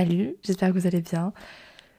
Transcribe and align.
Salut, 0.00 0.36
j'espère 0.42 0.72
que 0.72 0.78
vous 0.78 0.86
allez 0.86 1.02
bien. 1.02 1.34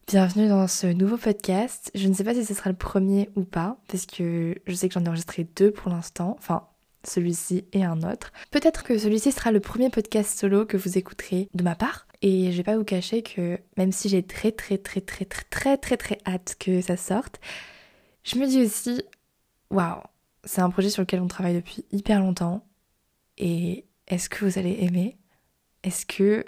Bienvenue 0.07 0.47
dans 0.47 0.67
ce 0.67 0.87
nouveau 0.87 1.17
podcast. 1.17 1.91
Je 1.93 2.07
ne 2.07 2.15
sais 2.15 2.23
pas 2.23 2.33
si 2.33 2.43
ce 2.43 2.55
sera 2.55 2.71
le 2.71 2.75
premier 2.75 3.29
ou 3.35 3.44
pas, 3.44 3.77
parce 3.87 4.08
que 4.08 4.55
je 4.65 4.73
sais 4.73 4.87
que 4.87 4.96
j'en 4.96 5.05
ai 5.05 5.08
enregistré 5.08 5.44
deux 5.55 5.69
pour 5.69 5.91
l'instant, 5.91 6.35
enfin 6.40 6.67
celui-ci 7.03 7.63
et 7.73 7.85
un 7.85 8.01
autre. 8.01 8.33
Peut-être 8.49 8.81
que 8.81 8.97
celui-ci 8.97 9.31
sera 9.31 9.51
le 9.51 9.59
premier 9.59 9.91
podcast 9.91 10.35
solo 10.35 10.65
que 10.65 10.77
vous 10.77 10.97
écouterez 10.97 11.47
de 11.53 11.63
ma 11.63 11.76
part. 11.76 12.08
Et 12.23 12.51
je 12.51 12.58
vais 12.58 12.63
pas 12.63 12.76
vous 12.76 12.83
cacher 12.83 13.22
que 13.22 13.59
même 13.77 13.91
si 13.91 14.09
j'ai 14.09 14.23
très 14.23 14.51
très 14.51 14.79
très 14.79 15.01
très 15.01 15.26
très 15.26 15.45
très 15.45 15.77
très 15.77 15.97
très 15.97 16.18
hâte 16.26 16.55
que 16.59 16.81
ça 16.81 16.98
sorte, 16.98 17.40
je 18.23 18.38
me 18.38 18.48
dis 18.48 18.63
aussi, 18.63 19.04
waouh, 19.70 20.02
c'est 20.44 20.62
un 20.62 20.72
projet 20.72 20.90
sur 20.90 21.04
lequel 21.04 21.22
on 21.22 21.27
travaille 21.27 21.54
depuis 21.54 21.86
hyper 21.91 22.20
longtemps. 22.20 22.66
Et 23.38 23.86
est-ce 24.08 24.27
que 24.27 24.44
vous 24.44 24.58
allez 24.58 24.77
aimer? 24.80 25.20
Est-ce 25.84 26.08
que 26.08 26.44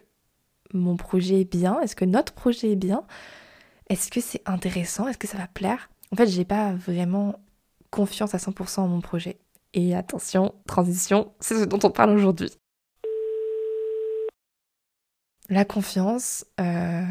mon 0.73 0.97
projet 0.97 1.41
est 1.41 1.51
bien 1.51 1.79
Est-ce 1.81 1.95
que 1.95 2.05
notre 2.05 2.33
projet 2.33 2.71
est 2.71 2.75
bien 2.75 3.03
Est-ce 3.89 4.09
que 4.09 4.21
c'est 4.21 4.41
intéressant 4.45 5.07
Est-ce 5.07 5.17
que 5.17 5.27
ça 5.27 5.37
va 5.37 5.47
plaire? 5.47 5.89
En 6.11 6.15
fait, 6.15 6.27
j'ai 6.27 6.45
pas 6.45 6.73
vraiment 6.73 7.39
confiance 7.89 8.35
à 8.35 8.37
100% 8.37 8.81
en 8.81 8.87
mon 8.87 9.01
projet. 9.01 9.37
Et 9.73 9.95
attention, 9.95 10.53
transition, 10.67 11.33
c'est 11.39 11.59
ce 11.59 11.65
dont 11.65 11.79
on 11.83 11.89
parle 11.89 12.11
aujourd'hui. 12.11 12.51
La 15.49 15.65
confiance, 15.65 16.45
euh, 16.59 17.03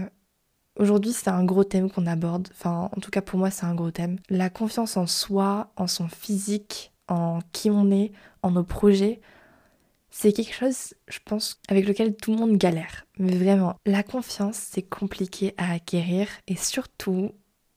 aujourd'hui 0.77 1.13
c'est 1.13 1.29
un 1.29 1.45
gros 1.45 1.65
thème 1.65 1.91
qu'on 1.91 2.07
aborde, 2.07 2.49
enfin 2.53 2.89
en 2.97 3.01
tout 3.01 3.11
cas 3.11 3.21
pour 3.21 3.39
moi 3.39 3.51
c'est 3.51 3.67
un 3.67 3.75
gros 3.75 3.91
thème. 3.91 4.19
La 4.31 4.49
confiance 4.49 4.97
en 4.97 5.07
soi, 5.07 5.71
en 5.77 5.87
son 5.87 6.09
physique, 6.09 6.93
en 7.09 7.41
qui 7.53 7.71
on 7.71 7.91
est, 7.91 8.13
en 8.43 8.53
nos 8.53 8.65
projets, 8.65 9.21
c'est 10.13 10.33
quelque 10.33 10.55
chose, 10.55 10.95
je 11.09 11.19
pense, 11.25 11.59
avec 11.69 11.89
lequel 11.89 12.15
tout 12.15 12.33
le 12.33 12.39
monde 12.39 12.57
galère. 12.59 13.07
Mais 13.19 13.35
vraiment, 13.35 13.77
la 13.87 14.03
confiance, 14.03 14.57
c'est 14.57 14.83
compliqué 14.83 15.55
à 15.57 15.73
acquérir 15.73 16.29
et 16.47 16.55
surtout, 16.55 17.33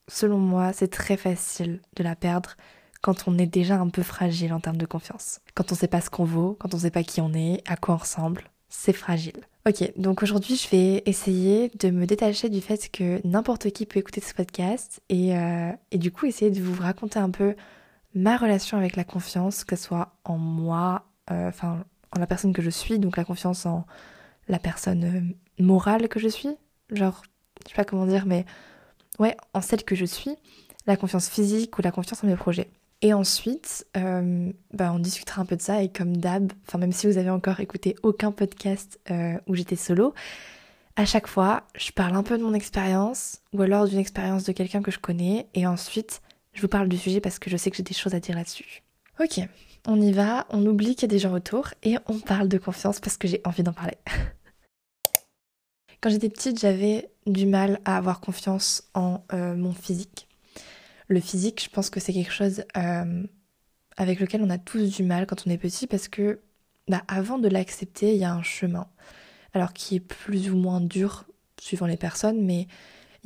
selon 0.06 0.38
moi, 0.38 0.72
c'est 0.72 0.88
très 0.88 1.16
facile 1.16 1.80
de 1.96 2.04
la 2.04 2.14
perdre 2.14 2.54
quand 3.00 3.26
on 3.26 3.38
est 3.38 3.46
déjà 3.46 3.76
un 3.76 3.88
peu 3.88 4.02
fragile 4.02 4.52
en 4.52 4.60
termes 4.60 4.76
de 4.76 4.86
confiance. 4.86 5.40
Quand 5.54 5.72
on 5.72 5.74
sait 5.74 5.88
pas 5.88 6.02
ce 6.02 6.10
qu'on 6.10 6.24
vaut, 6.24 6.56
quand 6.60 6.74
on 6.74 6.78
sait 6.78 6.90
pas 6.90 7.04
qui 7.04 7.20
on 7.20 7.32
est, 7.32 7.62
à 7.66 7.76
quoi 7.76 7.94
on 7.94 7.98
ressemble, 7.98 8.44
c'est 8.68 8.92
fragile. 8.92 9.40
Ok, 9.66 9.92
donc 9.96 10.22
aujourd'hui 10.22 10.56
je 10.56 10.68
vais 10.68 11.02
essayer 11.06 11.72
de 11.80 11.90
me 11.90 12.06
détacher 12.06 12.48
du 12.48 12.60
fait 12.60 12.88
que 12.90 13.20
n'importe 13.26 13.70
qui 13.70 13.86
peut 13.86 13.98
écouter 13.98 14.20
ce 14.20 14.34
podcast 14.34 15.00
et, 15.08 15.36
euh, 15.36 15.72
du 15.92 16.12
coup 16.12 16.26
essayer 16.26 16.50
de 16.50 16.60
vous 16.60 16.80
raconter 16.80 17.18
un 17.18 17.30
peu 17.30 17.56
ma 18.14 18.36
relation 18.36 18.78
avec 18.78 18.94
la 18.94 19.04
confiance, 19.04 19.64
que 19.64 19.74
ce 19.74 19.84
soit 19.84 20.16
en 20.24 20.38
moi, 20.38 21.06
euh, 21.30 21.48
enfin 21.48 21.84
en 22.16 22.20
la 22.20 22.26
personne 22.26 22.52
que 22.52 22.62
je 22.62 22.70
suis, 22.70 22.98
donc 22.98 23.16
la 23.16 23.24
confiance 23.24 23.66
en 23.66 23.86
la 24.48 24.58
personne 24.58 25.04
euh, 25.04 25.62
morale 25.62 26.08
que 26.08 26.18
je 26.18 26.28
suis, 26.28 26.56
genre, 26.90 27.22
je 27.64 27.70
sais 27.70 27.76
pas 27.76 27.84
comment 27.84 28.06
dire, 28.06 28.26
mais 28.26 28.44
ouais, 29.18 29.36
en 29.54 29.60
celle 29.60 29.84
que 29.84 29.94
je 29.94 30.04
suis, 30.04 30.36
la 30.86 30.96
confiance 30.96 31.28
physique 31.28 31.78
ou 31.78 31.82
la 31.82 31.90
confiance 31.90 32.22
en 32.22 32.26
mes 32.26 32.36
projets. 32.36 32.70
Et 33.02 33.12
ensuite, 33.12 33.86
euh, 33.96 34.50
bah, 34.72 34.92
on 34.92 34.98
discutera 34.98 35.42
un 35.42 35.44
peu 35.44 35.56
de 35.56 35.62
ça 35.62 35.82
et 35.82 35.90
comme 35.90 36.16
d'hab, 36.16 36.52
enfin 36.66 36.78
même 36.78 36.92
si 36.92 37.06
vous 37.06 37.18
avez 37.18 37.30
encore 37.30 37.60
écouté 37.60 37.94
aucun 38.02 38.32
podcast 38.32 38.98
euh, 39.10 39.38
où 39.46 39.54
j'étais 39.54 39.76
solo, 39.76 40.14
à 40.96 41.04
chaque 41.04 41.26
fois, 41.26 41.64
je 41.76 41.90
parle 41.92 42.16
un 42.16 42.22
peu 42.22 42.38
de 42.38 42.42
mon 42.42 42.54
expérience 42.54 43.42
ou 43.52 43.60
alors 43.60 43.86
d'une 43.86 43.98
expérience 43.98 44.44
de 44.44 44.52
quelqu'un 44.52 44.80
que 44.80 44.90
je 44.90 44.98
connais 44.98 45.46
et 45.52 45.66
ensuite, 45.66 46.22
je 46.54 46.62
vous 46.62 46.68
parle 46.68 46.88
du 46.88 46.96
sujet 46.96 47.20
parce 47.20 47.38
que 47.38 47.50
je 47.50 47.58
sais 47.58 47.70
que 47.70 47.76
j'ai 47.76 47.82
des 47.82 47.94
choses 47.94 48.14
à 48.14 48.20
dire 48.20 48.34
là-dessus. 48.34 48.82
Ok, 49.20 49.40
on 49.86 50.00
y 50.00 50.12
va, 50.12 50.46
on 50.50 50.66
oublie 50.66 50.94
qu'il 50.94 51.02
y 51.02 51.04
a 51.04 51.14
des 51.14 51.18
gens 51.18 51.32
autour 51.32 51.70
et 51.82 51.96
on 52.06 52.18
parle 52.18 52.48
de 52.48 52.58
confiance 52.58 53.00
parce 53.00 53.16
que 53.16 53.28
j'ai 53.28 53.40
envie 53.44 53.62
d'en 53.62 53.72
parler. 53.72 53.96
Quand 56.00 56.10
j'étais 56.10 56.28
petite, 56.28 56.60
j'avais 56.60 57.10
du 57.26 57.46
mal 57.46 57.80
à 57.84 57.96
avoir 57.96 58.20
confiance 58.20 58.84
en 58.94 59.24
euh, 59.32 59.56
mon 59.56 59.72
physique. 59.72 60.28
Le 61.08 61.20
physique, 61.20 61.62
je 61.64 61.70
pense 61.70 61.88
que 61.88 62.00
c'est 62.00 62.12
quelque 62.12 62.32
chose 62.32 62.64
euh, 62.76 63.26
avec 63.96 64.20
lequel 64.20 64.42
on 64.42 64.50
a 64.50 64.58
tous 64.58 64.96
du 64.96 65.02
mal 65.02 65.26
quand 65.26 65.46
on 65.46 65.50
est 65.50 65.58
petit 65.58 65.86
parce 65.86 66.08
que 66.08 66.40
bah, 66.88 67.02
avant 67.08 67.38
de 67.38 67.48
l'accepter, 67.48 68.12
il 68.14 68.18
y 68.18 68.24
a 68.24 68.32
un 68.32 68.42
chemin. 68.42 68.88
Alors 69.52 69.72
qui 69.72 69.96
est 69.96 70.00
plus 70.00 70.50
ou 70.50 70.56
moins 70.56 70.80
dur 70.80 71.24
suivant 71.60 71.86
les 71.86 71.96
personnes, 71.96 72.44
mais 72.44 72.66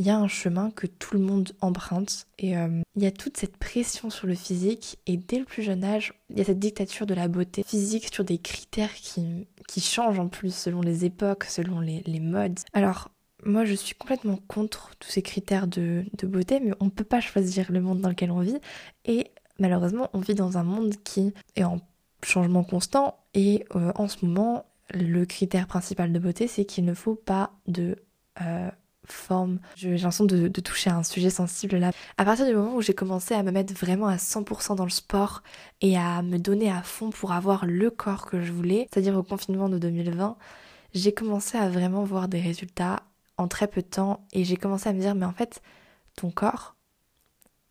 il 0.01 0.07
y 0.07 0.11
a 0.11 0.17
un 0.17 0.29
chemin 0.29 0.71
que 0.71 0.87
tout 0.87 1.15
le 1.15 1.21
monde 1.21 1.53
emprunte 1.61 2.27
et 2.39 2.57
euh, 2.57 2.81
il 2.97 3.03
y 3.03 3.07
a 3.07 3.11
toute 3.11 3.37
cette 3.37 3.59
pression 3.59 4.09
sur 4.09 4.27
le 4.27 4.35
physique 4.35 4.99
et 5.07 5.19
dès 5.19 5.39
le 5.39 5.45
plus 5.45 5.63
jeune 5.63 5.85
âge, 5.85 6.15
il 6.31 6.39
y 6.39 6.41
a 6.41 6.45
cette 6.45 6.59
dictature 6.59 7.05
de 7.05 7.13
la 7.13 7.29
beauté 7.29 7.63
physique 7.63 8.09
sur 8.11 8.25
des 8.25 8.39
critères 8.39 8.95
qui, 8.95 9.47
qui 9.69 9.83
changent 9.83 10.19
en 10.19 10.29
plus 10.29 10.55
selon 10.55 10.81
les 10.81 11.05
époques, 11.05 11.45
selon 11.45 11.81
les, 11.81 12.03
modes. 12.19 12.59
Alors 12.73 13.11
moi 13.45 13.67
je 13.67 13.75
suis 13.75 13.95
complètement 13.95 14.39
contre 14.49 14.93
tous 14.99 15.11
ces 15.11 15.21
critères 15.21 15.67
de, 15.67 16.07
de 16.17 16.27
beauté, 16.27 16.61
mais 16.61 16.73
on 16.81 16.87
ne 16.87 16.91
peut 16.91 17.05
pas 17.05 17.21
choisir 17.21 17.71
le 17.71 17.83
monde 17.83 18.01
dans 18.01 18.09
lequel 18.09 18.31
on 18.31 18.41
vit 18.41 18.59
et 19.05 19.27
malheureusement 19.59 20.09
on 20.15 20.21
vit 20.21 20.35
dans 20.35 20.57
un 20.57 20.65
monde 20.65 20.95
qui 21.05 21.35
est 21.57 21.65
en 21.65 21.79
changement 22.23 22.65
constant 22.65 23.19
et 23.35 23.67
euh, 23.77 23.93
en 23.97 24.09
ce 24.09 24.25
moment 24.25 24.65
le 24.95 25.27
critère 25.27 25.67
principal 25.67 26.11
de 26.11 26.19
beauté 26.19 26.47
c'est 26.47 26.65
qu'il 26.65 26.87
ne 26.87 26.95
faut 26.95 27.17
pas 27.17 27.53
de 27.67 27.97
euh, 28.41 28.71
forme. 29.13 29.59
J'ai 29.77 29.97
l'impression 29.97 30.25
de, 30.25 30.49
de, 30.49 30.61
toucher 30.61 30.91
à 30.91 30.97
un 30.97 31.03
sujet 31.03 31.31
sensible 31.31 31.77
là. 31.77 31.93
À 32.19 32.25
partir 32.25 32.47
du 32.47 32.55
moment 32.55 32.77
où 32.77 32.83
j'ai 32.83 32.95
commencé 32.95 33.35
à 33.35 33.43
me 33.43 33.51
mettre 33.51 33.75
vraiment 33.75 34.07
à 34.07 34.17
100% 34.17 34.77
dans 34.77 34.85
le 34.85 34.91
sport 34.91 35.43
et 35.81 35.97
à 35.97 36.23
me 36.23 36.39
donner 36.39 36.71
à 36.71 36.83
fond 36.83 37.11
pour 37.11 37.33
avoir 37.33 37.67
le 37.67 37.91
corps 37.91 38.27
que 38.27 38.43
je 38.43 38.53
voulais, 38.53 38.89
c'est-à-dire 38.93 39.17
au 39.17 39.23
confinement 39.23 39.69
de 39.69 39.79
2020, 39.79 40.37
j'ai 40.95 41.13
commencé 41.13 41.59
à 41.59 41.69
vraiment 41.69 42.05
voir 42.05 42.29
des 42.29 42.41
résultats 42.41 43.03
en 43.37 43.49
très 43.49 43.69
peu 43.69 43.83
de 43.83 43.87
temps 43.87 44.27
et 44.33 44.45
j'ai 44.45 44.57
commencé 44.57 44.89
à 44.89 44.93
me 44.93 45.01
dire 45.01 45.15
mais 45.15 45.27
en 45.27 45.33
fait 45.33 45.63
ton 46.17 46.31
corps, 46.31 46.77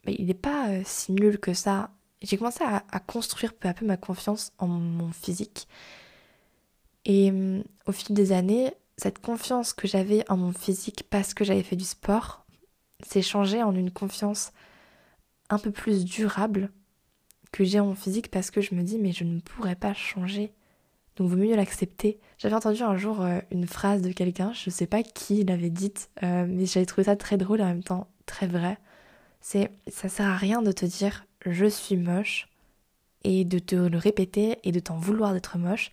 il 0.08 0.26
n'est 0.26 0.34
pas 0.34 0.70
euh, 0.70 0.82
si 0.86 1.12
nul 1.12 1.40
que 1.40 1.54
ça. 1.54 1.92
J'ai 2.22 2.38
commencé 2.38 2.64
à, 2.64 2.84
à, 2.92 3.00
construire 3.00 3.54
peu 3.54 3.68
à 3.68 3.74
peu 3.74 3.86
ma 3.86 3.98
confiance 3.98 4.52
en 4.58 4.68
mon 4.68 5.12
physique. 5.12 5.68
Et 7.06 7.30
hum, 7.30 7.64
au 7.86 7.92
fil 7.92 8.16
des 8.16 8.32
années, 8.32 8.74
cette 9.00 9.20
confiance 9.20 9.74
que 9.74 9.88
j'avais 9.88 10.30
en 10.30 10.38
mon 10.38 10.52
physique 10.52 11.04
parce 11.10 11.34
que 11.34 11.44
j'avais 11.44 11.64
fait 11.64 11.76
du 11.76 11.86
sport 11.86 12.46
s'est 13.06 13.22
changée 13.22 13.64
en 13.64 13.74
une 13.74 13.92
confiance 13.92 14.52
un 15.50 15.58
peu 15.58 15.72
plus 15.72 16.04
durable 16.04 16.70
que 17.52 17.64
j'ai 17.64 17.80
en 17.80 17.88
mon 17.88 17.96
physique 17.96 18.30
parce 18.30 18.52
que 18.52 18.62
je 18.62 18.76
me 18.76 18.84
dis 18.84 19.00
mais 19.00 19.14
je 19.14 19.24
ne 19.24 19.40
pourrais 19.40 19.76
pas 19.76 19.94
changer. 19.94 20.54
Donc 21.16 21.30
vaut 21.30 21.38
mieux 21.38 21.56
l'accepter. 21.56 22.20
J'avais 22.38 22.56
entendu 22.56 22.82
un 22.84 22.98
jour 22.98 23.22
euh, 23.22 23.40
une 23.52 23.68
phrase 23.68 24.02
de 24.02 24.12
quelqu'un, 24.12 24.54
je 24.54 24.70
ne 24.70 24.72
sais 24.72 24.88
pas 24.88 25.02
qui 25.02 25.44
l'avait 25.44 25.70
dite, 25.70 26.10
euh, 26.24 26.46
mais 26.48 26.66
j'avais 26.66 26.86
trouvé 26.86 27.06
ça 27.06 27.16
très 27.16 27.38
drôle 27.38 27.62
et 27.62 27.64
en 27.64 27.68
même 27.68 27.84
temps 27.84 28.08
très 28.26 28.48
vrai. 28.48 28.78
C'est 29.42 29.72
ça 29.88 30.10
sert 30.10 30.28
à 30.28 30.36
rien 30.36 30.62
de 30.62 30.72
te 30.72 30.86
dire 30.86 31.26
je 31.46 31.66
suis 31.66 31.96
moche 31.96 32.50
et 33.24 33.46
de 33.46 33.60
te 33.60 33.76
le 33.76 33.98
répéter 33.98 34.60
et 34.64 34.72
de 34.72 34.80
t'en 34.80 34.98
vouloir 34.98 35.34
d'être 35.34 35.58
moche 35.58 35.92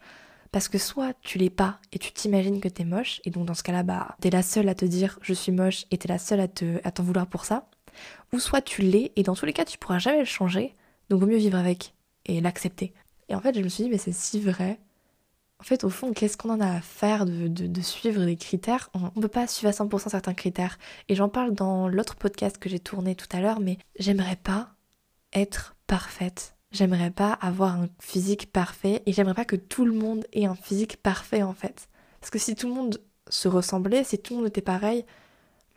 parce 0.57 0.71
que 0.71 0.79
soit 0.79 1.13
tu 1.21 1.37
l'es 1.37 1.51
pas 1.51 1.81
et 1.93 1.99
tu 1.99 2.13
t'imagines 2.13 2.63
que 2.63 2.69
t'es 2.69 2.87
moche, 2.87 3.21
et 3.27 3.31
donc 3.31 3.45
dans 3.45 3.53
ce 3.53 3.63
cas-là, 3.63 3.83
bah, 3.83 4.17
t'es 4.23 4.31
la 4.31 4.43
seule 4.43 4.71
à 4.71 4.75
te 4.75 4.87
dire 4.87 5.19
je 5.21 5.35
suis 5.35 5.53
moche 5.53 5.85
et 5.91 5.99
t'es 5.99 6.09
la 6.09 6.17
seule 6.17 6.41
à 6.41 6.49
te, 6.49 6.79
t'en 6.89 7.03
vouloir 7.03 7.27
pour 7.27 7.45
ça. 7.45 7.69
Ou 8.33 8.39
soit 8.39 8.63
tu 8.63 8.81
l'es 8.81 9.13
et 9.17 9.23
dans 9.23 9.35
tous 9.35 9.45
les 9.45 9.53
cas 9.53 9.67
tu 9.67 9.77
pourras 9.77 9.99
jamais 9.99 10.21
le 10.21 10.25
changer, 10.25 10.75
donc 11.11 11.21
vaut 11.21 11.27
mieux 11.27 11.37
vivre 11.37 11.59
avec 11.59 11.93
et 12.25 12.41
l'accepter. 12.41 12.95
Et 13.29 13.35
en 13.35 13.41
fait, 13.43 13.55
je 13.55 13.61
me 13.61 13.69
suis 13.69 13.85
dit, 13.85 13.91
mais 13.91 13.99
c'est 13.99 14.15
si 14.15 14.41
vrai. 14.41 14.81
En 15.61 15.63
fait, 15.63 15.85
au 15.85 15.91
fond, 15.91 16.15
qu'est-ce 16.15 16.39
qu'on 16.39 16.49
en 16.49 16.61
a 16.63 16.71
à 16.71 16.81
faire 16.81 17.27
de, 17.27 17.49
de, 17.49 17.81
suivre 17.83 18.25
des 18.25 18.37
critères? 18.37 18.89
On 18.95 19.11
ne 19.15 19.21
peut 19.21 19.29
pas 19.29 19.47
suivre 19.47 19.69
à 19.69 19.73
100% 19.73 20.09
certains 20.09 20.33
critères. 20.33 20.79
Et 21.11 21.17
j'en 21.17 21.29
parle 21.29 21.53
dans 21.53 21.87
l'autre 21.87 22.17
podcast 22.17 22.57
que 22.57 22.71
j'ai 22.71 22.81
tourné 22.81 23.15
tout 23.15 23.29
à 23.37 23.43
l'heure, 23.43 23.61
mais 23.61 23.77
j'aimerais 23.99 24.37
pas 24.37 24.71
être 25.35 25.77
parfaite 25.87 26.56
J'aimerais 26.77 27.11
pas 27.11 27.33
avoir 27.33 27.81
un 27.81 27.89
physique 28.01 28.53
parfait 28.53 29.03
et 29.07 29.13
j'aimerais 29.15 29.33
pas 29.33 29.47
que 29.47 29.57
tout 29.57 29.87
le 29.87 29.93
monde 29.93 30.27
ait 30.35 30.45
un 30.45 30.55
physique 30.55 30.99
parfait 30.99 31.43
en 31.43 31.55
fait. 31.55 31.89
Parce 32.21 32.31
que 32.31 32.39
si 32.39 32.55
tout 32.55 32.69
le 32.69 32.75
monde 32.75 33.01
se 33.31 33.49
ressemblait, 33.49 34.05
si 34.05 34.19
tout 34.19 34.35
le 34.35 34.41
monde 34.41 34.49
était 34.49 34.61
pareil, 34.61 35.07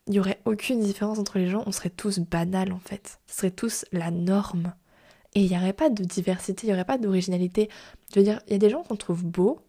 il 0.07 0.15
y 0.15 0.19
aurait 0.19 0.41
aucune 0.43 0.81
différence 0.81 1.17
entre 1.17 1.37
les 1.37 1.47
gens, 1.47 1.63
on 1.65 1.71
serait 1.71 1.89
tous 1.89 2.19
banals 2.19 2.73
en 2.73 2.79
fait. 2.79 3.21
Ce 3.27 3.37
serait 3.37 3.51
tous 3.51 3.85
la 3.93 4.11
norme. 4.11 4.73
Et 5.35 5.41
il 5.41 5.49
n'y 5.49 5.57
aurait 5.57 5.71
pas 5.71 5.89
de 5.89 6.03
diversité, 6.03 6.67
il 6.67 6.69
n'y 6.69 6.73
aurait 6.73 6.83
pas 6.83 6.97
d'originalité. 6.97 7.69
Je 8.13 8.19
veux 8.19 8.25
dire, 8.25 8.41
il 8.47 8.51
y 8.53 8.55
a 8.55 8.59
des 8.59 8.69
gens 8.69 8.83
qu'on 8.83 8.97
trouve 8.97 9.23
beaux 9.23 9.61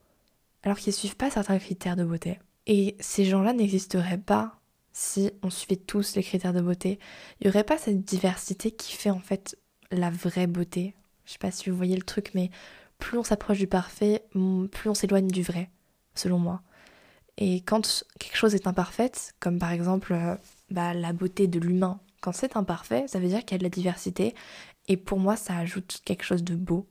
alors 0.64 0.78
qu'ils 0.78 0.90
ne 0.90 0.96
suivent 0.96 1.16
pas 1.16 1.30
certains 1.30 1.58
critères 1.60 1.94
de 1.94 2.02
beauté. 2.02 2.40
Et 2.66 2.96
ces 2.98 3.24
gens-là 3.24 3.52
n'existeraient 3.52 4.18
pas 4.18 4.58
si 4.92 5.30
on 5.44 5.50
suivait 5.50 5.76
tous 5.76 6.16
les 6.16 6.24
critères 6.24 6.52
de 6.52 6.60
beauté. 6.60 6.98
Il 7.40 7.44
n'y 7.44 7.50
aurait 7.50 7.62
pas 7.62 7.78
cette 7.78 8.04
diversité 8.04 8.72
qui 8.72 8.96
fait 8.96 9.10
en 9.10 9.20
fait 9.20 9.56
la 9.92 10.10
vraie 10.10 10.48
beauté. 10.48 10.96
Je 11.30 11.34
sais 11.34 11.38
pas 11.38 11.52
si 11.52 11.70
vous 11.70 11.76
voyez 11.76 11.94
le 11.94 12.02
truc, 12.02 12.32
mais 12.34 12.50
plus 12.98 13.16
on 13.16 13.22
s'approche 13.22 13.58
du 13.58 13.68
parfait, 13.68 14.24
plus 14.72 14.90
on 14.90 14.94
s'éloigne 14.94 15.28
du 15.28 15.44
vrai, 15.44 15.70
selon 16.16 16.40
moi. 16.40 16.60
Et 17.38 17.60
quand 17.60 18.04
quelque 18.18 18.36
chose 18.36 18.56
est 18.56 18.66
imparfaite, 18.66 19.36
comme 19.38 19.60
par 19.60 19.70
exemple 19.70 20.12
euh, 20.12 20.34
bah, 20.72 20.92
la 20.92 21.12
beauté 21.12 21.46
de 21.46 21.60
l'humain, 21.60 22.00
quand 22.20 22.32
c'est 22.32 22.56
imparfait, 22.56 23.06
ça 23.06 23.20
veut 23.20 23.28
dire 23.28 23.44
qu'il 23.44 23.52
y 23.52 23.54
a 23.54 23.58
de 23.58 23.62
la 23.62 23.70
diversité. 23.70 24.34
Et 24.88 24.96
pour 24.96 25.20
moi, 25.20 25.36
ça 25.36 25.56
ajoute 25.56 26.00
quelque 26.04 26.24
chose 26.24 26.42
de 26.42 26.56
beau. 26.56 26.88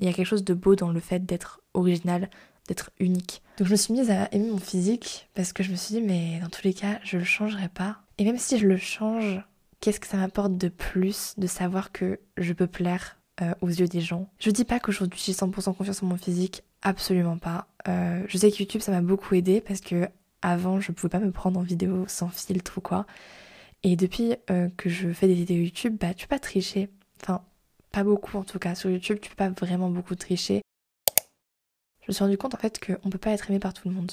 Il 0.00 0.06
y 0.06 0.08
a 0.08 0.14
quelque 0.14 0.26
chose 0.26 0.44
de 0.44 0.54
beau 0.54 0.74
dans 0.74 0.90
le 0.90 1.00
fait 1.00 1.26
d'être 1.26 1.60
original, 1.74 2.30
d'être 2.68 2.90
unique. 3.00 3.42
Donc 3.58 3.66
je 3.66 3.72
me 3.72 3.76
suis 3.76 3.92
mise 3.92 4.10
à 4.10 4.32
aimer 4.32 4.48
mon 4.48 4.56
physique 4.56 5.28
parce 5.34 5.52
que 5.52 5.62
je 5.62 5.72
me 5.72 5.76
suis 5.76 5.96
dit 5.96 6.00
mais 6.00 6.40
dans 6.40 6.48
tous 6.48 6.64
les 6.64 6.72
cas 6.72 7.00
je 7.04 7.18
le 7.18 7.24
changerai 7.24 7.68
pas. 7.68 8.00
Et 8.16 8.24
même 8.24 8.38
si 8.38 8.56
je 8.58 8.66
le 8.66 8.78
change, 8.78 9.44
qu'est-ce 9.80 10.00
que 10.00 10.06
ça 10.06 10.16
m'apporte 10.16 10.56
de 10.56 10.68
plus 10.68 11.34
de 11.36 11.46
savoir 11.46 11.92
que 11.92 12.18
je 12.38 12.54
peux 12.54 12.66
plaire? 12.66 13.18
Euh, 13.40 13.54
aux 13.60 13.68
yeux 13.68 13.88
des 13.88 14.00
gens 14.00 14.28
Je 14.38 14.50
dis 14.50 14.64
pas 14.64 14.78
qu'aujourd'hui 14.78 15.20
j'ai 15.24 15.32
100% 15.32 15.74
confiance 15.74 16.02
en 16.02 16.06
mon 16.06 16.16
physique, 16.16 16.62
absolument 16.82 17.38
pas. 17.38 17.66
Euh, 17.88 18.22
je 18.28 18.38
sais 18.38 18.50
que 18.50 18.58
YouTube 18.58 18.82
ça 18.82 18.92
m'a 18.92 19.00
beaucoup 19.00 19.34
aidé 19.34 19.60
parce 19.60 19.80
que 19.80 20.08
avant 20.42 20.80
je 20.80 20.92
pouvais 20.92 21.08
pas 21.08 21.18
me 21.18 21.32
prendre 21.32 21.58
en 21.58 21.62
vidéo 21.62 22.04
sans 22.08 22.28
filtre 22.28 22.78
ou 22.78 22.80
quoi. 22.80 23.06
Et 23.84 23.96
depuis 23.96 24.36
euh, 24.50 24.68
que 24.76 24.88
je 24.88 25.12
fais 25.12 25.26
des 25.26 25.34
vidéos 25.34 25.62
YouTube, 25.62 25.96
bah 25.98 26.14
tu 26.14 26.26
peux 26.26 26.36
pas 26.36 26.38
tricher. 26.38 26.90
Enfin, 27.22 27.42
pas 27.90 28.04
beaucoup 28.04 28.36
en 28.38 28.44
tout 28.44 28.58
cas. 28.58 28.74
Sur 28.74 28.90
YouTube, 28.90 29.18
tu 29.20 29.30
peux 29.30 29.36
pas 29.36 29.50
vraiment 29.50 29.90
beaucoup 29.90 30.14
tricher. 30.14 30.62
Je 32.02 32.06
me 32.08 32.12
suis 32.12 32.24
rendu 32.24 32.36
compte 32.36 32.54
en 32.54 32.58
fait 32.58 32.84
qu'on 32.84 33.10
peut 33.10 33.18
pas 33.18 33.30
être 33.30 33.50
aimé 33.50 33.58
par 33.58 33.72
tout 33.74 33.88
le 33.88 33.94
monde. 33.94 34.12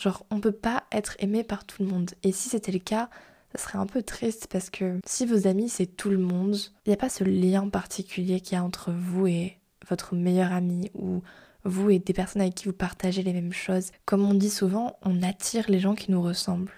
Genre, 0.00 0.24
on 0.30 0.40
peut 0.40 0.52
pas 0.52 0.84
être 0.90 1.16
aimé 1.18 1.44
par 1.44 1.64
tout 1.64 1.82
le 1.82 1.88
monde. 1.88 2.10
Et 2.22 2.32
si 2.32 2.48
c'était 2.48 2.72
le 2.72 2.78
cas, 2.78 3.10
ça 3.52 3.62
serait 3.62 3.78
un 3.78 3.86
peu 3.86 4.02
triste 4.02 4.48
parce 4.50 4.70
que 4.70 4.98
si 5.04 5.26
vos 5.26 5.46
amis 5.46 5.68
c'est 5.68 5.86
tout 5.86 6.10
le 6.10 6.18
monde, 6.18 6.56
il 6.86 6.90
n'y 6.90 6.94
a 6.94 6.98
pas 6.98 7.08
ce 7.08 7.24
lien 7.24 7.68
particulier 7.68 8.40
qu'il 8.40 8.56
y 8.56 8.60
a 8.60 8.64
entre 8.64 8.92
vous 8.92 9.26
et 9.26 9.58
votre 9.88 10.14
meilleur 10.14 10.52
ami 10.52 10.90
ou 10.94 11.22
vous 11.64 11.90
et 11.90 11.98
des 11.98 12.12
personnes 12.12 12.42
avec 12.42 12.54
qui 12.54 12.64
vous 12.66 12.72
partagez 12.72 13.22
les 13.22 13.32
mêmes 13.32 13.52
choses. 13.52 13.90
Comme 14.04 14.24
on 14.24 14.34
dit 14.34 14.50
souvent, 14.50 14.96
on 15.02 15.22
attire 15.22 15.66
les 15.68 15.80
gens 15.80 15.94
qui 15.94 16.10
nous 16.10 16.22
ressemblent. 16.22 16.72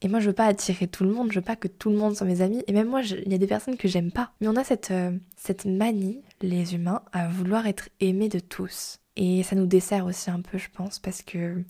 Et 0.00 0.08
moi, 0.08 0.20
je 0.20 0.28
veux 0.28 0.34
pas 0.34 0.46
attirer 0.46 0.86
tout 0.86 1.02
le 1.02 1.10
monde, 1.10 1.32
je 1.32 1.38
veux 1.38 1.44
pas 1.44 1.56
que 1.56 1.66
tout 1.66 1.90
le 1.90 1.96
monde 1.96 2.16
soit 2.16 2.26
mes 2.26 2.40
amis. 2.40 2.62
Et 2.68 2.72
même 2.72 2.88
moi, 2.88 3.02
il 3.02 3.30
y 3.30 3.34
a 3.34 3.38
des 3.38 3.46
personnes 3.48 3.76
que 3.76 3.88
j'aime 3.88 4.12
pas. 4.12 4.32
Mais 4.40 4.46
on 4.46 4.56
a 4.56 4.62
cette, 4.62 4.92
euh, 4.92 5.10
cette 5.36 5.64
manie, 5.64 6.22
les 6.40 6.74
humains, 6.74 7.02
à 7.12 7.28
vouloir 7.28 7.66
être 7.66 7.88
aimés 8.00 8.28
de 8.28 8.38
tous. 8.38 9.00
Et 9.16 9.42
ça 9.42 9.56
nous 9.56 9.66
dessert 9.66 10.06
aussi 10.06 10.30
un 10.30 10.40
peu, 10.40 10.56
je 10.56 10.68
pense, 10.72 11.00
parce 11.00 11.22
que 11.22 11.64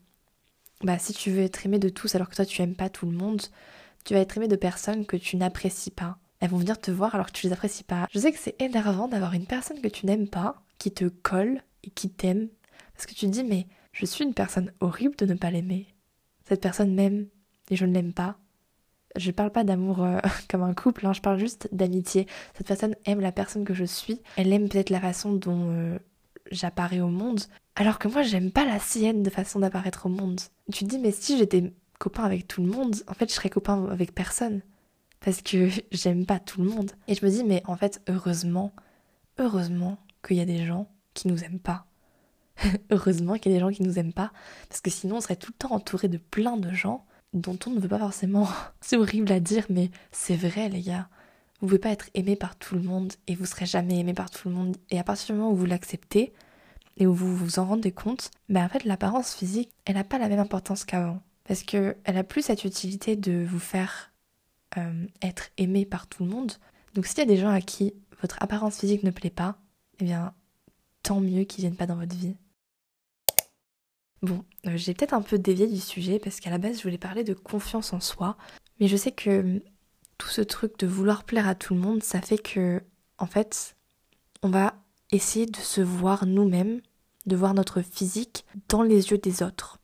bah, 0.82 0.99
si 0.99 1.12
tu 1.12 1.31
veux 1.31 1.43
être 1.43 1.64
aimé 1.64 1.79
de 1.79 1.88
tous 1.88 2.14
alors 2.14 2.29
que 2.29 2.37
toi 2.37 2.44
tu 2.44 2.62
aimes 2.62 2.76
pas 2.76 2.88
tout 2.88 3.06
le 3.06 3.17
monde, 3.17 3.43
tu 4.08 4.14
vas 4.14 4.20
être 4.20 4.38
aimé 4.38 4.49
de 4.49 4.56
personnes 4.56 5.05
que 5.05 5.19
tu 5.19 5.37
n'apprécies 5.37 5.90
pas. 5.90 6.16
Elles 6.40 6.49
vont 6.49 6.56
venir 6.56 6.81
te 6.81 6.90
voir 6.90 7.14
alors 7.14 7.26
que 7.26 7.32
tu 7.32 7.46
les 7.46 7.52
apprécies 7.52 7.84
pas. 7.84 8.08
Je 8.10 8.19
sais 8.19 8.32
que 8.32 8.38
c'est 8.38 8.58
énervant 8.58 9.06
d'avoir 9.06 9.34
une 9.34 9.44
personne 9.44 9.82
que 9.82 9.88
tu 9.88 10.06
n'aimes 10.06 10.28
pas, 10.28 10.62
qui 10.78 10.90
te 10.93 11.05
colle 11.05 11.60
et 11.84 11.90
qui 11.90 12.08
t'aime. 12.08 12.49
Parce 12.94 13.05
que 13.05 13.12
tu 13.12 13.26
te 13.26 13.31
dis, 13.31 13.44
mais 13.44 13.66
je 13.93 14.06
suis 14.06 14.25
une 14.25 14.32
personne 14.32 14.72
horrible 14.81 15.14
de 15.16 15.26
ne 15.26 15.34
pas 15.34 15.50
l'aimer. 15.50 15.88
Cette 16.49 16.62
personne 16.62 16.94
m'aime 16.94 17.26
et 17.69 17.76
je 17.76 17.84
ne 17.84 17.93
l'aime 17.93 18.14
pas. 18.14 18.38
Je 19.14 19.31
parle 19.31 19.52
pas 19.52 19.62
d'amour 19.62 20.02
euh, 20.02 20.20
comme 20.49 20.62
un 20.62 20.72
couple, 20.72 21.06
hein, 21.06 21.12
je 21.12 21.20
parle 21.20 21.38
juste 21.38 21.69
d'amitié. 21.72 22.26
Cette 22.56 22.69
personne 22.69 22.96
aime 23.04 23.20
la 23.20 23.32
personne 23.32 23.66
que 23.66 23.75
je 23.75 23.84
suis. 23.84 24.22
Elle 24.38 24.54
aime 24.54 24.70
peut-être 24.70 24.88
la 24.88 25.00
façon 25.02 25.34
dont 25.34 25.70
euh, 25.70 25.99
j'apparais 26.50 27.00
au 27.00 27.08
monde. 27.08 27.43
Alors 27.76 27.99
que 27.99 28.08
moi, 28.08 28.22
j'aime 28.22 28.52
pas 28.52 28.64
la 28.64 28.78
sienne 28.78 29.22
de 29.22 29.28
façon 29.28 29.58
d'apparaître 29.58 30.06
au 30.06 30.08
monde. 30.08 30.40
Tu 30.72 30.84
te 30.84 30.88
dis, 30.88 30.99
mais 30.99 31.12
si 31.12 31.37
j'étais 31.37 31.75
copain 31.99 32.25
avec 32.25 32.47
tout 32.47 32.62
le 32.62 32.69
monde, 32.69 32.97
en 33.06 33.15
fait, 33.15 33.29
je 33.29 33.35
serais 33.35 33.50
copain 33.50 33.87
avec 33.91 34.15
personne. 34.15 34.62
Parce 35.21 35.43
que 35.43 35.69
j'aime 35.93 36.27
pas 36.27 36.39
tout 36.39 36.62
le 36.62 36.71
monde. 36.71 36.93
Et 37.06 37.15
je 37.15 37.25
me 37.25 37.31
dis, 37.31 37.45
mais 37.45 37.62
en 37.67 37.77
fait, 37.77 38.00
heureusement, 38.09 38.73
heureusement 39.39 39.99
qu'il 40.27 40.37
y 40.37 40.41
a 40.41 40.47
des 40.47 40.65
gens 40.65 40.89
qui 41.15 41.29
nous 41.29 41.45
aiment 41.45 41.61
pas. 41.61 41.87
heureusement 42.91 43.35
qu'il 43.35 43.53
y 43.53 43.55
a 43.55 43.59
des 43.59 43.65
gens 43.65 43.71
qui 43.71 43.83
nous 43.83 43.99
aiment 43.99 44.12
pas. 44.12 44.33
Parce 44.69 44.81
que 44.81 44.91
sinon, 44.91 45.17
on 45.17 45.21
serait 45.21 45.37
tout 45.37 45.53
le 45.53 45.59
temps 45.59 45.75
entouré 45.75 46.09
de 46.09 46.19
plein 46.19 46.56
de 46.56 46.73
gens 46.73 47.05
dont 47.33 47.59
on 47.67 47.71
ne 47.71 47.81
veut 47.81 47.89
pas 47.89 47.99
forcément. 47.99 48.49
c'est 48.81 48.97
horrible 48.97 49.31
à 49.33 49.41
dire, 49.41 49.67
mais 49.69 49.91
c'est 50.11 50.37
vrai, 50.37 50.69
les 50.69 50.83
gars. 50.83 51.09
Vous 51.61 51.67
pouvez 51.67 51.81
pas 51.81 51.91
être 51.91 52.09
aimé 52.15 52.37
par 52.37 52.55
tout 52.56 52.77
le 52.77 52.83
monde 52.83 53.12
et 53.27 53.35
vous 53.35 53.45
serez 53.45 53.67
jamais 53.67 53.99
aimé 53.99 54.15
par 54.15 54.31
tout 54.31 54.49
le 54.49 54.55
monde. 54.55 54.77
Et 54.91 54.99
à 54.99 55.03
partir 55.03 55.35
du 55.35 55.41
moment 55.41 55.53
où 55.53 55.56
vous 55.56 55.67
l'acceptez 55.67 56.33
et 56.97 57.06
où 57.06 57.12
vous 57.12 57.35
vous 57.35 57.59
en 57.59 57.67
rendez 57.67 57.91
compte, 57.91 58.31
ben 58.49 58.65
en 58.65 58.69
fait 58.69 58.85
l'apparence 58.85 59.35
physique, 59.35 59.71
elle 59.85 59.97
n'a 59.97 60.05
pas 60.05 60.19
la 60.19 60.29
même 60.29 60.39
importance 60.39 60.85
qu'avant. 60.85 61.21
Parce 61.49 61.62
qu'elle 61.62 61.97
a 62.05 62.25
plus 62.25 62.43
cette 62.43 62.65
utilité 62.65 63.17
de 63.17 63.45
vous 63.45 63.59
faire 63.59 64.12
euh, 64.77 65.06
être 65.23 65.49
aimé 65.56 65.87
par 65.87 66.06
tout 66.06 66.23
le 66.23 66.31
monde. 66.31 66.53
Donc 66.95 67.06
s'il 67.06 67.19
y 67.19 67.23
a 67.23 67.25
des 67.25 67.39
gens 67.39 67.49
à 67.49 67.62
qui 67.62 67.95
votre 68.21 68.41
apparence 68.43 68.79
physique 68.79 69.03
ne 69.03 69.11
plaît 69.11 69.31
pas, 69.31 69.59
eh 69.99 70.05
bien 70.05 70.35
tant 71.03 71.21
mieux 71.21 71.45
qu'ils 71.45 71.62
viennent 71.62 71.77
pas 71.77 71.87
dans 71.87 71.97
votre 71.97 72.15
vie. 72.15 72.37
Bon, 74.21 74.45
euh, 74.67 74.77
j'ai 74.77 74.93
peut-être 74.95 75.15
un 75.15 75.23
peu 75.23 75.39
dévié 75.39 75.67
du 75.67 75.81
sujet 75.81 76.19
parce 76.19 76.39
qu'à 76.39 76.50
la 76.50 76.59
base 76.59 76.79
je 76.79 76.83
voulais 76.83 76.99
parler 76.99 77.25
de 77.25 77.35
confiance 77.35 77.93
en 77.93 78.00
soi, 78.00 78.37
mais 78.79 78.87
je 78.87 78.97
sais 78.97 79.12
que 79.12 79.62
tout 80.19 80.29
ce 80.29 80.43
truc 80.43 80.79
de 80.79 80.87
vouloir 80.87 81.25
plaire 81.25 81.49
à 81.49 81.55
tout 81.55 81.75
le 81.75 81.81
monde, 81.81 82.03
ça 82.03 82.21
fait 82.21 82.39
que, 82.39 82.83
en 83.17 83.27
fait, 83.27 83.77
on 84.43 84.50
va 84.50 84.75
essayer 85.12 85.47
de 85.47 85.56
se 85.56 85.81
voir 85.81 86.27
nous-mêmes, 86.27 86.83
de 87.27 87.37
voir 87.37 87.55
notre 87.55 87.81
physique 87.81 88.45
dans 88.69 88.83
les 88.83 89.11
yeux 89.11 89.19
des 89.19 89.43
autres. 89.43 89.77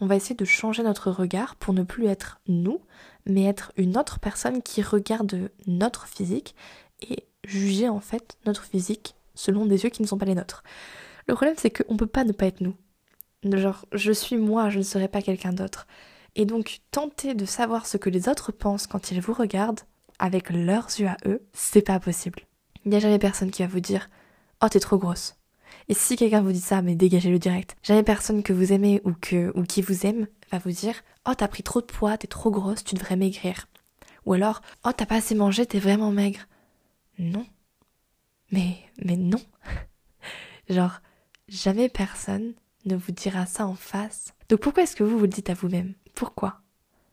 On 0.00 0.06
va 0.06 0.16
essayer 0.16 0.34
de 0.34 0.44
changer 0.44 0.82
notre 0.82 1.10
regard 1.10 1.56
pour 1.56 1.74
ne 1.74 1.82
plus 1.82 2.06
être 2.06 2.40
nous, 2.48 2.80
mais 3.26 3.44
être 3.44 3.72
une 3.76 3.98
autre 3.98 4.18
personne 4.18 4.62
qui 4.62 4.82
regarde 4.82 5.50
notre 5.66 6.06
physique 6.06 6.54
et 7.02 7.26
juger 7.44 7.88
en 7.88 8.00
fait 8.00 8.38
notre 8.46 8.64
physique 8.64 9.14
selon 9.34 9.66
des 9.66 9.84
yeux 9.84 9.90
qui 9.90 10.02
ne 10.02 10.06
sont 10.06 10.18
pas 10.18 10.24
les 10.24 10.34
nôtres. 10.34 10.62
Le 11.26 11.34
problème 11.34 11.56
c'est 11.58 11.70
qu'on 11.70 11.92
ne 11.92 11.98
peut 11.98 12.06
pas 12.06 12.24
ne 12.24 12.32
pas 12.32 12.46
être 12.46 12.62
nous. 12.62 12.74
Genre, 13.44 13.86
je 13.92 14.12
suis 14.12 14.36
moi, 14.36 14.70
je 14.70 14.78
ne 14.78 14.84
serai 14.84 15.08
pas 15.08 15.22
quelqu'un 15.22 15.52
d'autre. 15.52 15.86
Et 16.36 16.44
donc, 16.44 16.80
tenter 16.90 17.34
de 17.34 17.44
savoir 17.44 17.86
ce 17.86 17.96
que 17.96 18.10
les 18.10 18.28
autres 18.28 18.52
pensent 18.52 18.86
quand 18.86 19.10
ils 19.10 19.20
vous 19.20 19.32
regardent, 19.32 19.80
avec 20.18 20.50
leurs 20.50 20.88
yeux 20.98 21.08
à 21.08 21.16
eux, 21.26 21.42
c'est 21.52 21.82
pas 21.82 21.98
possible. 21.98 22.40
Il 22.84 22.90
n'y 22.90 22.96
a 22.96 23.00
jamais 23.00 23.18
personne 23.18 23.50
qui 23.50 23.62
va 23.62 23.68
vous 23.68 23.80
dire 23.80 24.08
Oh, 24.62 24.68
t'es 24.68 24.80
trop 24.80 24.98
grosse. 24.98 25.39
Et 25.88 25.94
si 25.94 26.16
quelqu'un 26.16 26.42
vous 26.42 26.52
dit 26.52 26.60
ça, 26.60 26.82
mais 26.82 26.94
dégagez 26.94 27.30
le 27.30 27.38
direct. 27.38 27.76
Jamais 27.82 28.02
personne 28.02 28.42
que 28.42 28.52
vous 28.52 28.72
aimez 28.72 29.00
ou, 29.04 29.12
que, 29.12 29.56
ou 29.56 29.64
qui 29.64 29.82
vous 29.82 30.06
aime 30.06 30.26
va 30.50 30.58
vous 30.58 30.70
dire 30.70 30.94
Oh, 31.28 31.32
t'as 31.36 31.48
pris 31.48 31.62
trop 31.62 31.80
de 31.80 31.86
poids, 31.86 32.16
t'es 32.16 32.26
trop 32.26 32.50
grosse, 32.50 32.84
tu 32.84 32.94
devrais 32.94 33.16
maigrir. 33.16 33.68
Ou 34.26 34.34
alors 34.34 34.62
Oh, 34.84 34.90
t'as 34.96 35.06
pas 35.06 35.16
assez 35.16 35.34
mangé, 35.34 35.66
t'es 35.66 35.78
vraiment 35.78 36.10
maigre. 36.10 36.46
Non. 37.18 37.46
Mais, 38.50 38.78
mais 39.04 39.16
non. 39.16 39.40
Genre, 40.68 41.00
jamais 41.48 41.88
personne 41.88 42.54
ne 42.86 42.96
vous 42.96 43.12
dira 43.12 43.46
ça 43.46 43.66
en 43.66 43.74
face. 43.74 44.34
Donc 44.48 44.60
pourquoi 44.60 44.84
est-ce 44.84 44.96
que 44.96 45.04
vous 45.04 45.18
vous 45.18 45.24
le 45.24 45.28
dites 45.28 45.50
à 45.50 45.54
vous-même? 45.54 45.94
Pourquoi? 46.14 46.60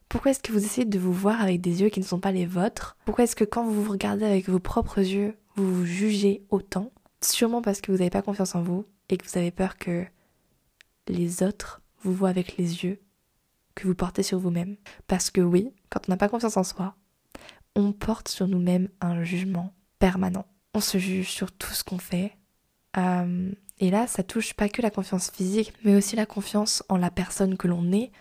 Pourquoi 0.10 0.32
est-ce 0.32 0.40
que 0.40 0.54
vous 0.54 0.64
essayez 0.64 0.86
de 0.86 1.00
vous 1.00 1.12
voir 1.12 1.42
avec 1.42 1.60
des 1.60 1.82
yeux 1.82 1.90
qui 1.90 2.00
ne 2.00 2.06
sont 2.06 2.20
pas 2.20 2.32
les 2.32 2.46
vôtres? 2.46 2.96
Pourquoi 3.04 3.26
est-ce 3.26 3.36
que 3.36 3.44
quand 3.44 3.66
vous 3.66 3.84
vous 3.84 3.92
regardez 3.92 4.26
avec 4.26 4.48
vos 4.48 4.60
propres 4.60 5.00
yeux, 5.00 5.36
vous 5.56 5.74
vous 5.74 5.86
jugez 5.86 6.46
autant? 6.50 6.92
Sûrement 7.22 7.62
parce 7.62 7.82
que 7.82 7.92
vous 7.92 7.98
n'avez 7.98 8.10
pas 8.10 8.22
confiance 8.22 8.56
en 8.56 8.62
vous 8.62 8.86
et 9.10 9.18
que 9.18 9.28
vous 9.28 9.38
avez 9.38 9.52
peur 9.52 9.78
que 9.78 10.06
les 11.08 11.44
autres 11.44 11.82
vous 12.02 12.14
voient 12.14 12.30
avec 12.30 12.58
les 12.58 12.84
yeux 12.84 13.00
que 13.76 13.88
vous 13.88 13.96
portez 13.96 14.24
sur 14.24 14.40
vous-même. 14.40 14.76
Parce 15.08 15.30
que 15.30 15.42
oui, 15.42 15.72
quand 15.90 16.02
on 16.08 16.12
n'a 16.12 16.18
pas 16.18 16.30
confiance 16.30 16.58
en 16.58 16.64
soi, 16.64 16.96
on 17.76 17.92
porte 17.94 18.28
sur 18.28 18.48
nous-mêmes 18.48 18.90
un 19.02 19.24
jugement 19.24 19.74
permanent. 20.00 20.46
On 20.74 20.80
se 20.80 20.98
juge 20.98 21.30
sur 21.30 21.52
tout 21.52 21.74
ce 21.74 21.84
qu'on 21.84 22.00
fait. 22.00 22.36
Euh, 22.98 23.52
et 23.80 23.92
là, 23.92 24.08
ça 24.08 24.24
touche 24.24 24.54
pas 24.54 24.70
que 24.70 24.82
la 24.82 24.90
confiance 24.90 25.30
physique, 25.30 25.74
mais 25.84 25.96
aussi 25.96 26.16
la 26.16 26.26
confiance 26.26 26.84
en 26.90 26.98
la 26.98 27.12
personne 27.12 27.58
que 27.58 27.68
l'on 27.68 27.92
est 27.92 28.12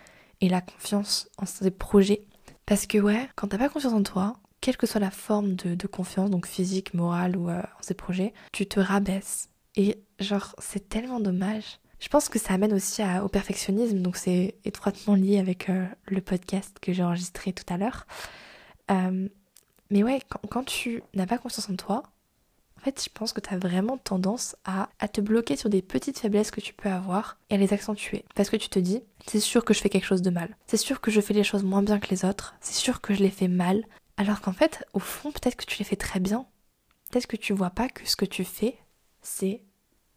et 0.42 0.48
la 0.48 0.60
confiance 0.60 1.30
en 1.38 1.46
ses 1.46 1.70
projets. 1.70 2.26
Parce 2.66 2.86
que 2.86 2.98
ouais, 2.98 3.28
quand 3.34 3.48
t'as 3.48 3.58
pas 3.58 3.70
confiance 3.70 3.94
en 3.94 4.02
toi, 4.02 4.36
quelle 4.66 4.76
que 4.76 4.88
soit 4.88 5.00
la 5.00 5.12
forme 5.12 5.54
de, 5.54 5.87
confiance, 5.87 6.28
donc 6.28 6.44
physique, 6.44 6.92
morale 6.92 7.37
ou 7.37 7.49
euh, 7.49 7.61
en 7.61 7.82
ses 7.82 7.94
projets, 7.94 8.35
tu 8.50 8.66
te 8.66 8.80
rabaisses. 8.80 9.49
Et 9.76 10.02
genre, 10.18 10.56
c'est 10.58 10.88
tellement 10.88 11.20
dommage. 11.20 11.78
Je 12.00 12.08
pense 12.08 12.28
que 12.28 12.40
ça 12.40 12.54
amène 12.54 12.73
aussi 12.73 13.00
au 13.23 13.28
perfectionnisme, 13.28 14.00
donc 14.00 14.16
c'est 14.16 14.56
étroitement 14.64 15.14
lié 15.14 15.38
avec 15.38 15.70
euh, 15.70 15.87
le 16.06 16.20
podcast 16.20 16.78
que 16.80 16.92
j'ai 16.92 17.04
enregistré 17.04 17.52
tout 17.52 17.73
à 17.73 17.76
l'heure. 17.76 18.08
Euh, 18.90 19.28
mais 19.90 20.02
ouais, 20.02 20.20
quand 20.50 20.64
tu 20.64 21.00
n'as 21.14 21.26
pas 21.26 21.38
confiance 21.38 21.70
en 21.70 21.76
toi, 21.76 22.02
fait, 22.87 23.02
je 23.04 23.11
pense 23.12 23.32
que 23.32 23.40
tu 23.40 23.52
as 23.52 23.58
vraiment 23.58 23.99
tendance 23.99 24.56
à, 24.64 24.88
à 25.00 25.08
te 25.08 25.20
bloquer 25.20 25.56
sur 25.56 25.68
des 25.68 25.82
petites 25.82 26.18
faiblesses 26.18 26.50
que 26.50 26.61
tu 26.61 26.73
peux 26.73 26.88
avoir 26.88 27.37
et 27.50 27.54
à 27.54 27.58
les 27.58 27.73
accentuer. 27.73 28.25
Parce 28.35 28.49
que 28.49 28.56
tu 28.56 28.68
te 28.68 28.78
dis, 28.78 29.02
c'est 29.26 29.40
sûr 29.40 29.64
que 29.64 29.75
je 29.75 29.80
fais 29.80 29.88
quelque 29.88 30.06
chose 30.06 30.23
de 30.23 30.30
mal. 30.30 30.56
C'est 30.66 30.76
sûr 30.76 31.00
que 31.00 31.11
je 31.11 31.20
fais 31.20 31.35
les 31.35 31.42
choses 31.42 31.64
moins 31.64 31.82
bien 31.82 31.99
que 31.99 32.08
les 32.11 32.25
autres. 32.25 32.54
C'est 32.61 32.75
sûr 32.75 33.00
que 33.00 33.12
je 33.12 33.23
les 33.23 33.30
fais 33.30 33.49
mal. 33.49 33.85
Alors 34.16 34.40
qu'en 34.40 34.52
fait, 34.52 34.85
au 34.92 34.99
fond, 34.99 35.30
peut-être 35.30 35.56
que 35.56 35.64
tu 35.64 35.78
les 35.78 35.85
fais 35.85 35.96
très 35.96 36.20
bien. 36.20 36.46
Peut-être 37.11 37.26
que 37.26 37.37
tu 37.37 37.52
vois 37.52 37.70
pas 37.70 37.88
que 37.88 38.06
ce 38.08 38.16
que 38.16 38.25
tu 38.25 38.44
fais, 38.44 38.78
c'est 39.23 39.62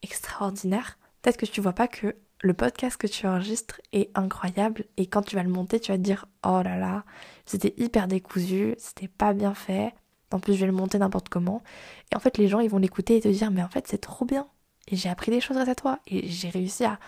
extraordinaire. 0.01 0.97
Peut-être 1.21 1.37
que 1.37 1.45
tu 1.45 1.61
vois 1.61 1.73
pas 1.73 1.87
que 1.87 2.15
le 2.41 2.53
podcast 2.53 2.95
que 2.97 3.07
tu 3.07 3.27
enregistres 3.27 3.81
est 3.91 4.09
incroyable 4.17 4.85
et 4.95 5.07
quand 5.07 5.21
tu 5.23 5.35
vas 5.35 5.43
le 5.43 5.49
monter, 5.49 5.79
tu 5.79 5.91
vas 5.91 5.97
te 5.97 6.03
dire 6.03 6.25
oh 6.45 6.61
là 6.63 6.77
là, 6.77 7.03
c'était 7.45 7.73
hyper 7.77 8.07
décousu, 8.07 8.75
c'était 8.77 9.09
pas 9.09 9.33
bien 9.33 9.53
fait, 9.53 9.93
en 10.31 10.39
plus, 10.39 10.53
je 10.53 10.59
vais 10.61 10.67
le 10.67 10.71
monter 10.71 10.99
n'importe 10.99 11.29
comment. 11.29 11.63
Et 12.11 12.15
en 12.15 12.19
fait, 12.19 12.37
les 12.37 12.47
gens, 12.47 12.59
ils 12.59 12.69
vont 12.69 12.77
l'écouter 12.77 13.17
et 13.17 13.21
te 13.21 13.27
dire, 13.27 13.51
mais 13.51 13.63
en 13.63 13.69
fait, 13.69 13.87
c'est 13.87 13.97
trop 13.97 14.25
bien. 14.25 14.47
Et 14.87 14.95
j'ai 14.95 15.09
appris 15.09 15.31
des 15.31 15.41
choses 15.41 15.57
grâce 15.57 15.69
à 15.69 15.75
toi. 15.75 15.99
Et 16.07 16.27
j'ai 16.27 16.49
réussi 16.49 16.85
à, 16.85 16.99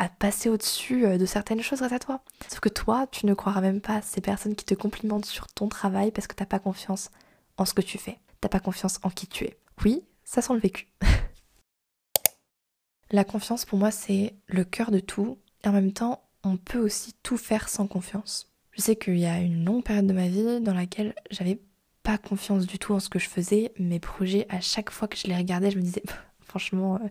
à, 0.00 0.08
passer 0.08 0.48
au-dessus 0.48 1.04
euh, 1.04 1.18
de 1.18 1.26
certaines 1.26 1.62
choses 1.62 1.80
grâce 1.80 1.92
à 1.92 1.98
toi. 1.98 2.22
Sauf 2.48 2.60
que 2.60 2.68
toi, 2.68 3.06
tu 3.06 3.26
ne 3.26 3.34
croiras 3.34 3.60
même 3.60 3.80
pas 3.80 4.02
ces 4.02 4.20
personnes 4.20 4.54
qui 4.54 4.64
te 4.64 4.74
complimentent 4.74 5.26
sur 5.26 5.46
ton 5.48 5.68
travail 5.68 6.10
parce 6.10 6.26
que 6.26 6.34
t'as 6.34 6.46
pas 6.46 6.58
confiance 6.58 7.10
en 7.56 7.64
ce 7.64 7.74
que 7.74 7.82
tu 7.82 7.98
fais. 7.98 8.18
T'as 8.40 8.48
pas 8.48 8.60
confiance 8.60 8.98
en 9.02 9.10
qui 9.10 9.26
tu 9.26 9.44
es. 9.44 9.58
Oui, 9.84 10.02
ça 10.24 10.42
sent 10.42 10.54
le 10.54 10.60
vécu. 10.60 10.88
La 13.10 13.24
confiance 13.24 13.64
pour 13.64 13.78
moi 13.78 13.90
c'est 13.90 14.36
le 14.46 14.64
cœur 14.64 14.90
de 14.90 15.00
tout 15.00 15.38
et 15.64 15.68
en 15.68 15.72
même 15.72 15.92
temps 15.92 16.22
on 16.44 16.56
peut 16.56 16.78
aussi 16.78 17.14
tout 17.22 17.36
faire 17.36 17.68
sans 17.68 17.86
confiance. 17.86 18.52
Je 18.72 18.82
sais 18.82 18.96
qu'il 18.96 19.18
y 19.18 19.26
a 19.26 19.40
une 19.40 19.64
longue 19.64 19.84
période 19.84 20.06
de 20.06 20.12
ma 20.12 20.28
vie 20.28 20.60
dans 20.60 20.74
laquelle 20.74 21.14
j'avais 21.30 21.60
pas 22.02 22.18
confiance 22.18 22.66
du 22.66 22.78
tout 22.78 22.94
en 22.94 23.00
ce 23.00 23.08
que 23.08 23.18
je 23.18 23.28
faisais. 23.28 23.72
Mes 23.78 24.00
projets, 24.00 24.46
à 24.48 24.60
chaque 24.60 24.90
fois 24.90 25.08
que 25.08 25.16
je 25.16 25.26
les 25.26 25.36
regardais, 25.36 25.70
je 25.70 25.76
me 25.76 25.82
disais, 25.82 26.02
franchement, 26.50 26.96
euh, 26.96 27.08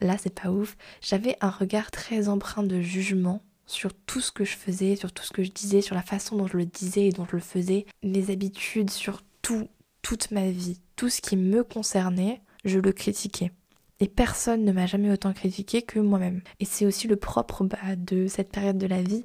là, 0.00 0.16
c'est 0.18 0.34
pas 0.34 0.50
ouf. 0.50 0.76
J'avais 1.02 1.36
un 1.40 1.50
regard 1.50 1.90
très 1.90 2.28
empreint 2.28 2.62
de 2.62 2.80
jugement 2.80 3.42
sur 3.66 3.92
tout 3.92 4.22
ce 4.22 4.32
que 4.32 4.44
je 4.44 4.56
faisais, 4.56 4.96
sur 4.96 5.12
tout 5.12 5.22
ce 5.22 5.32
que 5.32 5.44
je 5.44 5.50
disais, 5.50 5.82
sur 5.82 5.94
la 5.94 6.02
façon 6.02 6.36
dont 6.36 6.46
je 6.46 6.56
le 6.56 6.64
disais 6.64 7.06
et 7.06 7.12
dont 7.12 7.26
je 7.26 7.36
le 7.36 7.42
faisais, 7.42 7.84
mes 8.02 8.30
habitudes, 8.30 8.90
sur 8.90 9.20
tout, 9.42 9.68
toute 10.00 10.30
ma 10.30 10.50
vie, 10.50 10.80
tout 10.96 11.10
ce 11.10 11.20
qui 11.20 11.36
me 11.36 11.62
concernait, 11.62 12.40
je 12.64 12.78
le 12.78 12.92
critiquais. 12.92 13.52
Et 14.00 14.08
personne 14.08 14.64
ne 14.64 14.72
m'a 14.72 14.86
jamais 14.86 15.10
autant 15.10 15.34
critiqué 15.34 15.82
que 15.82 15.98
moi-même. 15.98 16.40
Et 16.60 16.64
c'est 16.64 16.86
aussi 16.86 17.08
le 17.08 17.16
propre 17.16 17.64
bah, 17.64 17.94
de 17.96 18.26
cette 18.26 18.50
période 18.50 18.78
de 18.78 18.86
la 18.86 19.02
vie, 19.02 19.24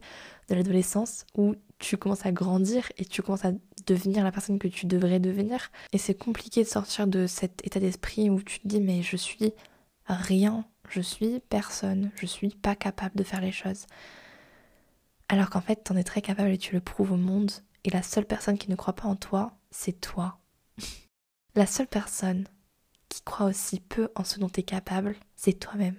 de 0.49 0.55
l'adolescence, 0.55 1.25
où 1.37 1.55
tu 1.79 1.95
commences 1.95 2.25
à 2.25 2.31
grandir 2.33 2.91
et 2.97 3.05
tu 3.05 3.21
commences 3.21 3.45
à 3.45 3.53
devenir 3.85 4.23
la 4.23 4.31
personne 4.31 4.59
que 4.59 4.67
tu 4.67 4.85
devrais 4.85 5.19
devenir. 5.19 5.71
Et 5.91 5.97
c'est 5.97 6.13
compliqué 6.15 6.63
de 6.63 6.67
sortir 6.67 7.07
de 7.07 7.27
cet 7.27 7.65
état 7.65 7.79
d'esprit 7.79 8.29
où 8.29 8.41
tu 8.41 8.59
te 8.59 8.67
dis 8.67 8.81
mais 8.81 9.01
je 9.01 9.17
suis 9.17 9.53
rien, 10.07 10.65
je 10.89 11.01
suis 11.01 11.39
personne, 11.49 12.11
je 12.19 12.25
suis 12.25 12.49
pas 12.49 12.75
capable 12.75 13.15
de 13.15 13.23
faire 13.23 13.41
les 13.41 13.51
choses. 13.51 13.85
Alors 15.29 15.49
qu'en 15.49 15.61
fait, 15.61 15.83
t'en 15.83 15.95
es 15.95 16.03
très 16.03 16.21
capable 16.21 16.49
et 16.49 16.57
tu 16.57 16.73
le 16.73 16.81
prouves 16.81 17.11
au 17.11 17.17
monde. 17.17 17.51
Et 17.83 17.89
la 17.89 18.03
seule 18.03 18.25
personne 18.25 18.57
qui 18.57 18.69
ne 18.69 18.75
croit 18.75 18.95
pas 18.95 19.07
en 19.07 19.15
toi, 19.15 19.57
c'est 19.71 19.99
toi. 19.99 20.39
la 21.55 21.65
seule 21.65 21.87
personne 21.87 22.45
qui 23.09 23.21
croit 23.21 23.47
aussi 23.47 23.79
peu 23.79 24.09
en 24.15 24.23
ce 24.23 24.39
dont 24.39 24.49
tu 24.49 24.61
es 24.61 24.63
capable, 24.63 25.15
c'est 25.35 25.59
toi-même. 25.59 25.97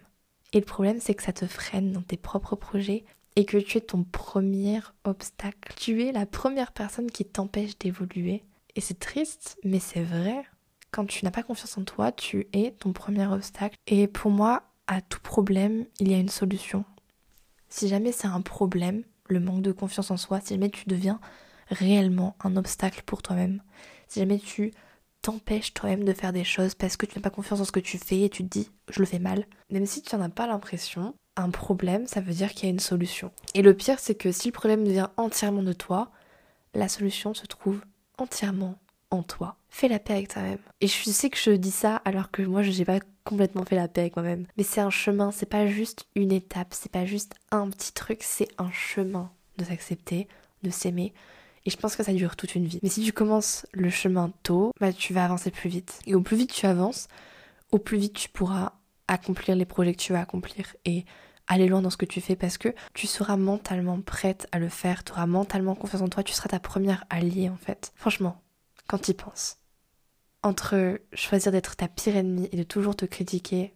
Et 0.53 0.61
le 0.61 0.65
problème, 0.65 1.01
c'est 1.01 1.15
que 1.15 1.23
ça 1.23 1.33
te 1.33 1.47
freine 1.47 1.93
dans 1.93 2.03
tes 2.03 2.17
propres 2.17 2.57
projets 2.57 3.05
et 3.37 3.45
que 3.45 3.59
tu 3.59 3.79
es 3.79 3.81
ton 3.81 4.05
premier 4.05 4.81
obstacle. 5.05 5.75
Tu 5.77 6.05
es 6.05 6.13
la 6.13 6.27
première 6.27 6.73
personne 6.73 7.11
qui 7.11 7.25
t'empêche 7.25 7.79
d'évoluer. 7.79 8.45
Et 8.77 8.81
c'est 8.81 8.99
triste, 8.99 9.59
mais 9.65 9.81
c'est 9.81 10.03
vrai. 10.03 10.45
Quand 10.91 11.07
tu 11.07 11.25
n'as 11.25 11.31
pas 11.31 11.43
confiance 11.43 11.77
en 11.77 11.85
toi, 11.85 12.13
tu 12.13 12.47
es 12.53 12.73
ton 12.73 12.93
premier 12.93 13.27
obstacle. 13.27 13.77
Et 13.87 14.07
pour 14.07 14.31
moi, 14.31 14.63
à 14.87 15.01
tout 15.01 15.21
problème, 15.21 15.87
il 15.99 16.11
y 16.11 16.15
a 16.15 16.19
une 16.19 16.29
solution. 16.29 16.85
Si 17.69 17.89
jamais 17.89 18.13
c'est 18.13 18.29
un 18.29 18.41
problème, 18.41 19.03
le 19.29 19.41
manque 19.41 19.63
de 19.63 19.73
confiance 19.73 20.11
en 20.11 20.17
soi, 20.17 20.41
si 20.41 20.55
jamais 20.55 20.71
tu 20.71 20.89
deviens 20.89 21.21
réellement 21.69 22.37
un 22.45 22.57
obstacle 22.57 23.03
pour 23.05 23.23
toi-même, 23.23 23.63
si 24.07 24.21
jamais 24.21 24.39
tu 24.39 24.73
t'empêches 25.23 25.73
toi-même 25.73 26.05
de 26.05 26.13
faire 26.13 26.33
des 26.33 26.45
choses 26.45 26.75
parce 26.75 26.97
que 26.97 27.07
tu 27.07 27.17
n'as 27.17 27.23
pas 27.23 27.31
confiance 27.31 27.61
en 27.61 27.65
ce 27.65 27.73
que 27.73 27.81
tu 27.81 27.97
fais 27.97 28.21
et 28.21 28.29
tu 28.29 28.45
te 28.45 28.49
dis 28.49 28.71
je 28.91 29.01
le 29.01 29.07
fais 29.07 29.19
mal, 29.19 29.47
même 29.71 29.87
si 29.87 30.03
tu 30.03 30.15
n'en 30.15 30.23
as 30.23 30.29
pas 30.29 30.47
l'impression, 30.47 31.15
un 31.37 31.51
problème, 31.51 32.07
ça 32.07 32.21
veut 32.21 32.33
dire 32.33 32.53
qu'il 32.53 32.65
y 32.65 32.67
a 32.67 32.73
une 32.73 32.81
solution. 32.81 33.33
Et 33.55 33.63
le 33.63 33.75
pire, 33.75 33.99
c'est 33.99 34.15
que 34.15 34.33
si 34.33 34.49
le 34.49 34.53
problème 34.53 34.85
vient 34.85 35.11
entièrement 35.17 35.63
de 35.63 35.73
toi, 35.73 36.11
la 36.75 36.89
solution 36.89 37.35
se 37.35 37.47
trouve 37.47 37.81
entièrement 38.19 38.79
en 39.11 39.23
toi. 39.23 39.57
Fais 39.71 39.89
la 39.89 39.99
paix 39.99 40.15
avec 40.15 40.29
toi-même. 40.29 40.59
Et 40.81 40.87
je 40.87 41.11
sais 41.11 41.31
que 41.31 41.39
je 41.39 41.51
dis 41.51 41.71
ça 41.71 41.97
alors 42.05 42.31
que 42.31 42.43
moi, 42.43 42.63
je 42.63 42.77
n'ai 42.77 42.85
pas 42.85 43.01
complètement 43.25 43.65
fait 43.65 43.77
la 43.77 43.89
paix 43.89 44.03
avec 44.03 44.17
moi-même. 44.17 44.47
Mais 44.57 44.63
c'est 44.63 44.81
un 44.81 44.91
chemin, 44.91 45.31
c'est 45.31 45.47
pas 45.47 45.67
juste 45.67 46.07
une 46.15 46.33
étape, 46.33 46.69
c'est 46.73 46.93
pas 46.93 47.07
juste 47.07 47.35
un 47.51 47.69
petit 47.71 47.93
truc, 47.93 48.19
c'est 48.23 48.49
un 48.59 48.71
chemin 48.71 49.31
de 49.59 49.65
s'accepter, 49.65 50.29
de 50.63 50.71
s'aimer. 50.71 51.13
Et 51.67 51.71
je 51.71 51.77
pense 51.77 51.97
que 51.97 52.03
ça 52.03 52.13
dure 52.13 52.37
toute 52.37 52.55
une 52.55 52.67
vie. 52.67 52.79
Mais 52.83 52.89
si 52.89 53.03
tu 53.03 53.13
commences 53.13 53.67
le 53.73 53.89
chemin 53.89 54.31
tôt, 54.43 54.73
bah 54.81 54.93
tu 54.93 55.15
vas 55.15 55.25
avancer 55.25 55.51
plus 55.51 55.71
vite. 55.71 56.01
Et 56.07 56.15
au 56.15 56.21
plus 56.21 56.37
vite 56.37 56.53
tu 56.53 56.67
avances, 56.67 57.09
au 57.73 57.79
plus 57.79 57.99
vite 57.99 58.13
tu 58.13 58.29
pourras 58.29 58.73
accomplir 59.09 59.57
les 59.57 59.65
projets 59.65 59.95
que 59.95 60.01
tu 60.01 60.13
vas 60.13 60.21
accomplir 60.21 60.75
et 60.85 61.05
aller 61.47 61.69
loin 61.69 61.83
dans 61.83 61.91
ce 61.91 61.97
que 61.97 62.07
tu 62.07 62.21
fais 62.21 62.37
parce 62.37 62.59
que 62.59 62.75
tu 62.95 63.07
seras 63.07 63.37
mentalement 63.37 64.01
prête 64.01 64.47
à 64.53 64.59
le 64.59 64.69
faire, 64.69 65.05
tu 65.05 65.13
auras 65.13 65.27
mentalement 65.27 65.75
confiance 65.75 66.03
en 66.03 66.09
toi, 66.09 66.23
tu 66.23 66.33
seras 66.33 66.49
ta 66.49 66.61
première 66.61 67.05
alliée 67.11 67.49
en 67.49 67.57
fait. 67.57 67.93
Franchement, 67.97 68.43
quand 68.87 68.99
tu 68.99 69.11
y 69.11 69.15
penses, 69.15 69.59
entre 70.43 71.01
choisir 71.13 71.53
d'être 71.53 71.77
ta 71.77 71.89
pire 71.89 72.17
ennemie 72.17 72.49
et 72.53 72.57
de 72.57 72.63
toujours 72.63 72.97
te 72.97 73.05
critiquer, 73.05 73.75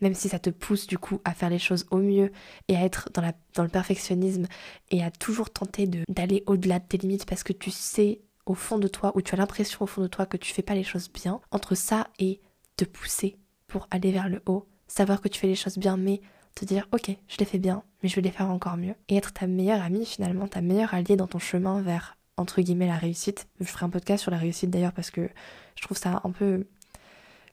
même 0.00 0.14
si 0.14 0.28
ça 0.28 0.38
te 0.38 0.50
pousse 0.50 0.86
du 0.86 0.98
coup 0.98 1.20
à 1.24 1.34
faire 1.34 1.50
les 1.50 1.58
choses 1.58 1.86
au 1.90 1.98
mieux 1.98 2.30
et 2.68 2.76
à 2.76 2.84
être 2.84 3.10
dans, 3.14 3.22
la, 3.22 3.32
dans 3.54 3.64
le 3.64 3.68
perfectionnisme 3.68 4.46
et 4.90 5.02
à 5.02 5.10
toujours 5.10 5.50
tenter 5.50 5.88
d'aller 6.08 6.44
au-delà 6.46 6.78
de 6.78 6.86
tes 6.86 6.98
limites 6.98 7.26
parce 7.26 7.42
que 7.42 7.52
tu 7.52 7.70
sais 7.70 8.20
au 8.46 8.54
fond 8.54 8.78
de 8.78 8.88
toi 8.88 9.12
ou 9.16 9.22
tu 9.22 9.34
as 9.34 9.38
l'impression 9.38 9.82
au 9.82 9.86
fond 9.86 10.00
de 10.00 10.06
toi 10.06 10.24
que 10.24 10.36
tu 10.36 10.54
fais 10.54 10.62
pas 10.62 10.74
les 10.74 10.84
choses 10.84 11.10
bien, 11.10 11.40
entre 11.50 11.74
ça 11.74 12.08
et 12.18 12.40
te 12.76 12.84
pousser 12.84 13.36
pour 13.68 13.86
aller 13.90 14.10
vers 14.10 14.28
le 14.28 14.42
haut, 14.46 14.66
savoir 14.88 15.20
que 15.20 15.28
tu 15.28 15.38
fais 15.38 15.46
les 15.46 15.54
choses 15.54 15.78
bien, 15.78 15.96
mais 15.96 16.20
te 16.54 16.64
dire 16.64 16.88
ok, 16.92 17.10
je 17.28 17.36
les 17.38 17.44
fais 17.44 17.58
bien, 17.58 17.84
mais 18.02 18.08
je 18.08 18.16
vais 18.16 18.22
les 18.22 18.30
faire 18.30 18.50
encore 18.50 18.76
mieux. 18.76 18.94
Et 19.08 19.16
être 19.16 19.32
ta 19.32 19.46
meilleure 19.46 19.82
amie 19.82 20.04
finalement, 20.04 20.48
ta 20.48 20.60
meilleure 20.60 20.94
alliée 20.94 21.16
dans 21.16 21.28
ton 21.28 21.38
chemin 21.38 21.80
vers 21.82 22.16
entre 22.36 22.60
guillemets 22.60 22.86
la 22.86 22.96
réussite. 22.96 23.46
Je 23.60 23.66
ferai 23.66 23.84
un 23.84 23.90
podcast 23.90 24.22
sur 24.22 24.30
la 24.30 24.38
réussite 24.38 24.70
d'ailleurs 24.70 24.92
parce 24.92 25.10
que 25.10 25.28
je 25.76 25.82
trouve 25.82 25.96
ça 25.96 26.20
un 26.24 26.30
peu 26.30 26.66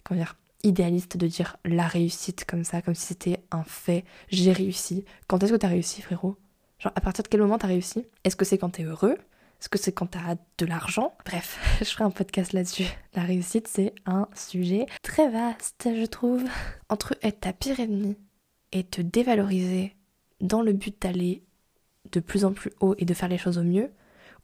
comment 0.03 0.19
dire 0.19 0.35
idéaliste 0.63 1.17
de 1.17 1.27
dire 1.27 1.57
la 1.63 1.87
réussite 1.87 2.45
comme 2.45 2.63
ça, 2.63 2.81
comme 2.81 2.95
si 2.95 3.05
c'était 3.05 3.43
un 3.51 3.63
fait. 3.63 4.03
J'ai 4.29 4.51
réussi. 4.51 5.05
Quand 5.27 5.43
est-ce 5.43 5.51
que 5.51 5.57
t'as 5.57 5.67
réussi, 5.67 6.01
frérot? 6.01 6.37
Genre, 6.79 6.91
à 6.95 7.01
partir 7.01 7.23
de 7.23 7.27
quel 7.27 7.41
moment 7.41 7.57
t'as 7.57 7.67
réussi? 7.67 8.05
Est-ce 8.23 8.35
que 8.35 8.45
c'est 8.45 8.57
quand 8.57 8.71
t'es 8.71 8.83
heureux? 8.83 9.17
Est-ce 9.65 9.69
que 9.71 9.79
c'est 9.79 9.93
quand 9.93 10.05
t'as 10.05 10.35
de 10.59 10.65
l'argent? 10.67 11.15
Bref, 11.25 11.57
je 11.79 11.85
ferai 11.85 12.03
un 12.03 12.11
podcast 12.11 12.53
là-dessus. 12.53 12.85
La 13.15 13.23
réussite, 13.23 13.67
c'est 13.67 13.95
un 14.05 14.27
sujet 14.35 14.85
très 15.01 15.27
vaste, 15.27 15.89
je 15.91 16.05
trouve. 16.05 16.43
Entre 16.87 17.17
être 17.23 17.39
ta 17.39 17.51
pire 17.51 17.79
ennemie 17.79 18.15
et 18.71 18.83
te 18.83 19.01
dévaloriser 19.01 19.95
dans 20.39 20.61
le 20.61 20.71
but 20.71 21.01
d'aller 21.01 21.41
de 22.11 22.19
plus 22.19 22.45
en 22.45 22.53
plus 22.53 22.73
haut 22.79 22.93
et 22.99 23.05
de 23.05 23.13
faire 23.15 23.27
les 23.27 23.39
choses 23.39 23.57
au 23.57 23.63
mieux, 23.63 23.89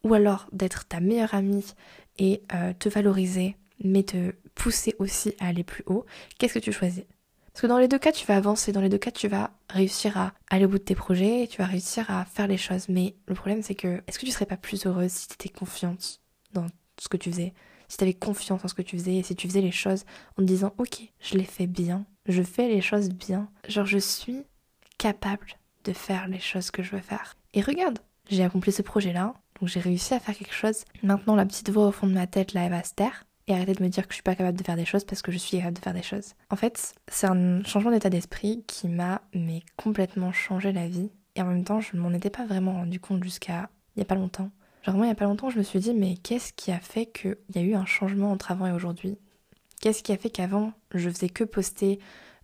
ou 0.04 0.16
alors 0.16 0.48
d'être 0.54 0.88
ta 0.88 1.00
meilleure 1.00 1.36
amie 1.36 1.75
et 2.18 2.42
euh, 2.56 2.74
te 2.74 2.90
valoriser, 2.90 3.58
mais 3.84 4.01
te 4.01 4.34
pousser 4.56 4.96
aussi 4.98 5.36
à 5.40 5.50
aller 5.50 5.63
plus 5.63 5.84
haut, 5.86 6.04
qu'est-ce 6.40 6.56
que 6.56 6.60
tu 6.60 6.72
choisis? 6.72 7.04
Parce 7.53 7.63
que 7.63 7.67
dans 7.67 7.77
les 7.77 7.88
deux 7.88 8.00
cas, 8.00 8.12
tu 8.12 8.25
vas 8.25 8.38
avancer, 8.38 8.72
dans 8.72 8.81
les 8.81 8.89
deux 8.89 8.98
cas, 8.98 9.12
tu 9.12 9.27
vas 9.27 9.51
réussir 9.70 10.17
à 10.17 10.34
aller 10.50 10.65
au 10.65 10.70
bout 10.70 10.77
de 10.77 10.84
tes 10.84 10.96
projets, 10.96 11.48
tu 11.50 11.58
vas 11.58 11.65
réussir 11.65 12.10
à 12.10 12.24
faire 12.25 12.48
les 12.48 12.58
choses. 12.58 12.88
Mais 12.88 13.15
le 13.27 13.36
problème, 13.36 13.62
c'est 13.62 13.75
que, 13.75 14.01
est-ce 14.08 14.20
que 14.20 14.25
tu 14.25 14.31
serais 14.31 14.46
pas 14.46 14.58
plus 14.58 14.86
heureuse 14.86 15.12
si 15.12 15.27
tu 15.27 15.34
étais 15.34 15.50
confiante 15.50 16.22
dans 16.53 16.67
ce 16.98 17.10
que 17.10 17.17
tu 17.17 17.31
faisais? 17.31 17.53
Si 17.89 17.98
tu 17.98 18.03
avais 18.05 18.13
confiance 18.13 18.63
en 18.63 18.67
ce 18.70 18.74
que 18.74 18.81
tu 18.81 18.98
faisais 18.98 19.17
et 19.17 19.24
si 19.24 19.36
tu 19.36 19.50
faisais 19.50 19.60
les 19.60 19.72
choses 19.72 20.05
en 20.38 20.43
te 20.43 20.48
disant, 20.48 20.74
ok, 20.77 21.01
je 21.20 21.38
les 21.38 21.43
fais 21.43 21.67
bien, 21.67 22.05
je 22.25 22.41
fais 22.41 22.70
les 22.70 22.81
choses 22.81 23.10
bien. 23.10 23.50
Genre, 23.67 23.86
je 23.86 23.98
suis 23.98 24.43
capable 24.98 25.48
de 25.84 25.91
faire 25.91 26.29
les 26.29 26.39
choses 26.39 26.72
que 26.72 26.84
je 26.84 26.91
veux 26.91 27.01
faire. 27.01 27.36
Et 27.53 27.62
regarde, 27.62 28.00
j'ai 28.29 28.46
accompli 28.46 28.72
ce 28.72 28.81
projet-là, 28.81 29.34
donc 29.60 29.67
j'ai 29.67 29.81
réussi 29.81 30.13
à 30.13 30.22
faire 30.22 30.38
quelque 30.38 30.53
chose. 30.53 30.86
Maintenant, 31.03 31.36
la 31.36 31.46
petite 31.46 31.70
voix 31.70 31.88
au 31.88 31.91
fond 31.91 32.08
de 32.08 32.13
ma 32.13 32.27
tête, 32.27 32.53
là, 32.53 32.63
elle 32.63 32.72
va 32.72 32.84
se 32.84 32.93
taire 32.93 33.25
et 33.48 33.54
arrêter 33.54 33.74
de 33.74 33.84
me 33.84 33.90
dire 33.90 34.08
que 34.08 34.12
je 34.12 34.16
suis 34.16 34.24
pas 34.24 34.36
capable 34.36 34.58
de 34.58 34.64
faire 34.64 34.76
des 34.76 34.86
choses 34.86 35.04
parce 35.04 35.22
que 35.22 35.32
je 35.32 35.38
suis 35.38 35.58
capable 35.58 35.78
de 35.78 35.82
faire 35.82 35.94
des 35.94 36.04
choses. 36.04 36.34
En 36.50 36.56
fait, 36.56 36.94
c'est 37.08 37.28
un 37.28 37.64
changement 37.64 37.92
d'état 37.92 38.10
d'esprit 38.10 38.64
qui 38.68 38.88
m'a 38.88 39.22
mais 39.34 39.62
complètement 39.78 40.32
changé 40.32 40.72
la 40.72 40.88
vie 40.88 41.10
et 41.36 41.42
en 41.42 41.46
même 41.46 41.64
temps, 41.64 41.82
je 41.82 41.96
m'en 41.96 42.12
étais 42.12 42.30
pas 42.30 42.46
vraiment 42.46 42.74
rendu 42.74 43.00
compte 43.00 43.24
jusqu'à 43.24 43.70
il 43.96 44.00
y 44.00 44.02
a 44.02 44.06
pas 44.06 44.16
longtemps. 44.16 44.52
Genre 44.84 44.96
moi, 44.96 45.06
il 45.06 45.10
y 45.10 45.12
a 45.12 45.16
pas 45.16 45.26
longtemps, 45.26 45.50
je 45.50 45.58
me 45.58 45.64
suis 45.64 45.80
dit 45.80 45.94
mais 45.94 46.16
qu'est-ce 46.18 46.54
qui 46.54 46.72
a 46.72 46.80
fait 46.80 47.06
qu'il 47.06 47.38
y 47.56 47.60
a 47.60 47.62
eu 47.62 47.76
un 47.76 47.86
changement 47.86 48.32
entre 48.32 48.52
avant 48.52 48.68
et 48.68 48.72
aujourd'hui? 48.72 49.18
Qu'est-ce 49.80 50.04
qui 50.04 50.12
a 50.12 50.18
fait 50.18 50.30
qu'avant, 50.30 50.74
je 50.94 51.10
faisais 51.10 51.30
que 51.30 51.44
poster 51.44 52.00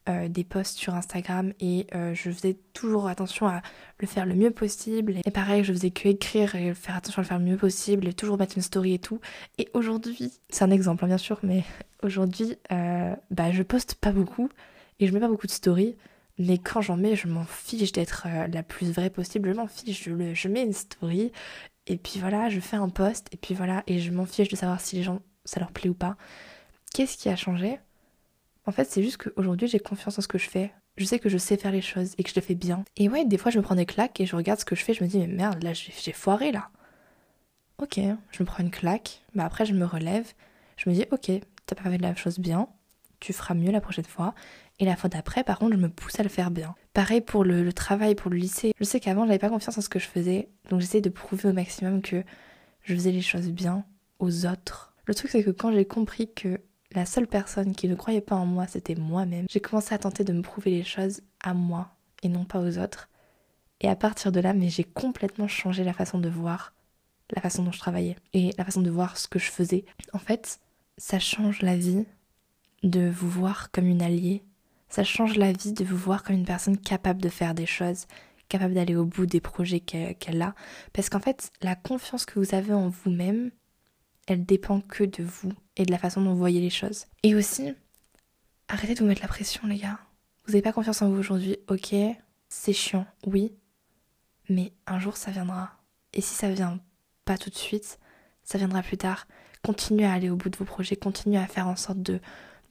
euh, 0.09 0.27
des 0.27 0.43
posts 0.43 0.77
sur 0.77 0.95
Instagram 0.95 1.53
et 1.59 1.87
euh, 1.95 2.13
je 2.13 2.31
faisais 2.31 2.57
toujours 2.73 3.07
attention 3.07 3.47
à 3.47 3.61
le 3.99 4.07
faire 4.07 4.25
le 4.25 4.35
mieux 4.35 4.51
possible. 4.51 5.15
Et 5.25 5.31
pareil, 5.31 5.63
je 5.63 5.73
faisais 5.73 5.91
que 5.91 6.07
écrire 6.07 6.55
et 6.55 6.73
faire 6.73 6.95
attention 6.95 7.19
à 7.19 7.23
le 7.23 7.27
faire 7.27 7.39
le 7.39 7.45
mieux 7.45 7.57
possible 7.57 8.07
et 8.07 8.13
toujours 8.13 8.37
mettre 8.37 8.57
une 8.57 8.63
story 8.63 8.93
et 8.93 8.99
tout. 8.99 9.19
Et 9.57 9.69
aujourd'hui, 9.73 10.33
c'est 10.49 10.63
un 10.63 10.71
exemple 10.71 11.03
hein, 11.03 11.07
bien 11.07 11.17
sûr, 11.17 11.39
mais 11.43 11.63
aujourd'hui, 12.03 12.55
euh, 12.71 13.15
bah 13.31 13.51
je 13.51 13.63
poste 13.63 13.95
pas 13.95 14.11
beaucoup 14.11 14.49
et 14.99 15.07
je 15.07 15.13
mets 15.13 15.19
pas 15.19 15.27
beaucoup 15.27 15.47
de 15.47 15.51
stories. 15.51 15.95
Mais 16.39 16.59
quand 16.59 16.81
j'en 16.81 16.97
mets, 16.97 17.15
je 17.15 17.27
m'en 17.27 17.45
fiche 17.45 17.91
d'être 17.91 18.27
la 18.53 18.61
plus 18.61 18.91
vraie 18.91 19.09
possible. 19.09 19.49
Je 19.51 19.55
m'en 19.55 19.67
fiche, 19.67 20.03
je, 20.03 20.33
je 20.35 20.47
mets 20.47 20.63
une 20.63 20.73
story 20.73 21.31
et 21.87 21.97
puis 21.97 22.19
voilà, 22.19 22.49
je 22.49 22.59
fais 22.59 22.75
un 22.75 22.89
post 22.89 23.27
et 23.31 23.37
puis 23.37 23.55
voilà, 23.55 23.83
et 23.87 23.99
je 23.99 24.11
m'en 24.11 24.25
fiche 24.25 24.49
de 24.49 24.55
savoir 24.55 24.79
si 24.79 24.97
les 24.97 25.03
gens 25.03 25.21
ça 25.45 25.59
leur 25.59 25.71
plaît 25.71 25.89
ou 25.89 25.93
pas. 25.93 26.17
Qu'est-ce 26.93 27.17
qui 27.17 27.29
a 27.29 27.35
changé? 27.35 27.79
En 28.67 28.71
fait, 28.71 28.83
c'est 28.83 29.01
juste 29.01 29.17
qu'aujourd'hui, 29.17 29.67
j'ai 29.67 29.79
confiance 29.79 30.19
en 30.19 30.21
ce 30.21 30.27
que 30.27 30.37
je 30.37 30.49
fais. 30.49 30.73
Je 30.97 31.05
sais 31.05 31.19
que 31.19 31.29
je 31.29 31.37
sais 31.37 31.55
faire 31.55 31.71
les 31.71 31.81
choses 31.81 32.13
et 32.17 32.23
que 32.23 32.29
je 32.29 32.35
les 32.35 32.41
fais 32.41 32.55
bien. 32.55 32.83
Et 32.97 33.07
ouais, 33.07 33.23
des 33.23 33.37
fois, 33.37 33.49
je 33.49 33.57
me 33.57 33.63
prends 33.63 33.75
des 33.75 33.85
claques 33.85 34.19
et 34.19 34.25
je 34.25 34.35
regarde 34.35 34.59
ce 34.59 34.65
que 34.65 34.75
je 34.75 34.83
fais. 34.83 34.93
Je 34.93 35.03
me 35.03 35.09
dis, 35.09 35.19
mais 35.19 35.27
merde, 35.27 35.63
là, 35.63 35.71
j'ai 35.73 36.11
foiré, 36.11 36.51
là. 36.51 36.69
Ok, 37.77 37.97
je 37.97 38.43
me 38.43 38.45
prends 38.45 38.63
une 38.63 38.71
claque. 38.71 39.21
Bah 39.35 39.45
après, 39.45 39.65
je 39.65 39.73
me 39.73 39.85
relève. 39.85 40.33
Je 40.75 40.89
me 40.89 40.95
dis, 40.95 41.05
ok, 41.11 41.31
t'as 41.65 41.75
pas 41.75 41.89
fait 41.89 41.97
la 41.97 42.15
chose 42.15 42.39
bien. 42.39 42.67
Tu 43.19 43.31
feras 43.31 43.53
mieux 43.53 43.71
la 43.71 43.81
prochaine 43.81 44.05
fois. 44.05 44.35
Et 44.79 44.85
la 44.85 44.95
fois 44.95 45.09
d'après, 45.09 45.43
par 45.43 45.59
contre, 45.59 45.73
je 45.73 45.81
me 45.81 45.89
pousse 45.89 46.19
à 46.19 46.23
le 46.23 46.29
faire 46.29 46.51
bien. 46.51 46.75
Pareil 46.93 47.21
pour 47.21 47.43
le, 47.43 47.63
le 47.63 47.73
travail, 47.73 48.15
pour 48.15 48.29
le 48.29 48.37
lycée. 48.37 48.73
Je 48.79 48.83
sais 48.83 48.99
qu'avant, 48.99 49.25
j'avais 49.25 49.39
pas 49.39 49.49
confiance 49.49 49.77
en 49.77 49.81
ce 49.81 49.89
que 49.89 49.99
je 49.99 50.07
faisais. 50.07 50.49
Donc, 50.69 50.81
j'essayais 50.81 51.01
de 51.01 51.09
prouver 51.09 51.49
au 51.49 51.53
maximum 51.53 52.01
que 52.01 52.23
je 52.83 52.93
faisais 52.93 53.11
les 53.11 53.21
choses 53.21 53.49
bien 53.49 53.85
aux 54.19 54.45
autres. 54.45 54.93
Le 55.05 55.15
truc, 55.15 55.31
c'est 55.31 55.43
que 55.43 55.51
quand 55.51 55.71
j'ai 55.71 55.85
compris 55.85 56.33
que 56.33 56.59
la 56.97 57.05
seule 57.05 57.27
personne 57.27 57.75
qui 57.75 57.87
ne 57.87 57.93
croyait 57.93 58.21
pas 58.21 58.35
en 58.35 58.47
moi, 58.47 58.65
c'était 58.65 58.95
moi-même. 58.95 59.45
J'ai 59.51 59.59
commencé 59.59 59.93
à 59.93 59.99
tenter 59.99 60.23
de 60.23 60.33
me 60.33 60.41
prouver 60.41 60.71
les 60.71 60.83
choses 60.83 61.21
à 61.43 61.53
moi 61.53 61.91
et 62.23 62.27
non 62.27 62.43
pas 62.43 62.59
aux 62.59 62.79
autres. 62.79 63.07
Et 63.81 63.87
à 63.87 63.95
partir 63.95 64.31
de 64.31 64.39
là, 64.39 64.53
mais 64.53 64.69
j'ai 64.69 64.83
complètement 64.83 65.47
changé 65.47 65.83
la 65.83 65.93
façon 65.93 66.17
de 66.17 66.27
voir, 66.27 66.73
la 67.35 67.41
façon 67.43 67.61
dont 67.61 67.71
je 67.71 67.77
travaillais 67.77 68.15
et 68.33 68.51
la 68.57 68.65
façon 68.65 68.81
de 68.81 68.89
voir 68.89 69.15
ce 69.15 69.27
que 69.27 69.37
je 69.37 69.51
faisais. 69.51 69.85
En 70.11 70.17
fait, 70.17 70.59
ça 70.97 71.19
change 71.19 71.61
la 71.61 71.77
vie 71.77 72.07
de 72.81 73.07
vous 73.07 73.29
voir 73.29 73.69
comme 73.69 73.85
une 73.85 74.01
alliée. 74.01 74.43
Ça 74.89 75.03
change 75.03 75.35
la 75.35 75.51
vie 75.51 75.73
de 75.73 75.85
vous 75.85 75.97
voir 75.97 76.23
comme 76.23 76.35
une 76.35 76.45
personne 76.45 76.79
capable 76.79 77.21
de 77.21 77.29
faire 77.29 77.53
des 77.53 77.67
choses, 77.67 78.07
capable 78.49 78.73
d'aller 78.73 78.95
au 78.95 79.05
bout 79.05 79.27
des 79.27 79.41
projets 79.41 79.81
qu'elle 79.81 80.41
a. 80.41 80.55
Parce 80.93 81.09
qu'en 81.09 81.19
fait, 81.19 81.51
la 81.61 81.75
confiance 81.75 82.25
que 82.25 82.39
vous 82.39 82.55
avez 82.55 82.73
en 82.73 82.89
vous-même, 82.89 83.51
elle 84.27 84.45
dépend 84.45 84.81
que 84.81 85.03
de 85.03 85.23
vous 85.23 85.53
et 85.75 85.85
de 85.85 85.91
la 85.91 85.97
façon 85.97 86.21
dont 86.21 86.31
vous 86.31 86.37
voyez 86.37 86.61
les 86.61 86.69
choses. 86.69 87.05
Et 87.23 87.33
aussi, 87.33 87.73
arrêtez 88.67 88.93
de 88.93 88.99
vous 88.99 89.05
mettre 89.05 89.21
la 89.21 89.27
pression, 89.27 89.67
les 89.67 89.77
gars. 89.77 89.99
Vous 90.45 90.51
n'avez 90.51 90.61
pas 90.61 90.73
confiance 90.73 91.01
en 91.01 91.09
vous 91.09 91.19
aujourd'hui, 91.19 91.57
ok, 91.67 91.95
c'est 92.49 92.73
chiant, 92.73 93.05
oui, 93.25 93.53
mais 94.49 94.71
un 94.85 94.99
jour 94.99 95.17
ça 95.17 95.31
viendra. 95.31 95.71
Et 96.13 96.21
si 96.21 96.33
ça 96.33 96.49
vient 96.49 96.79
pas 97.25 97.37
tout 97.37 97.49
de 97.49 97.55
suite, 97.55 97.99
ça 98.43 98.57
viendra 98.57 98.81
plus 98.81 98.97
tard. 98.97 99.27
Continuez 99.63 100.05
à 100.05 100.13
aller 100.13 100.29
au 100.29 100.35
bout 100.35 100.49
de 100.49 100.57
vos 100.57 100.65
projets, 100.65 100.95
continuez 100.95 101.37
à 101.37 101.47
faire 101.47 101.67
en 101.67 101.75
sorte 101.75 101.99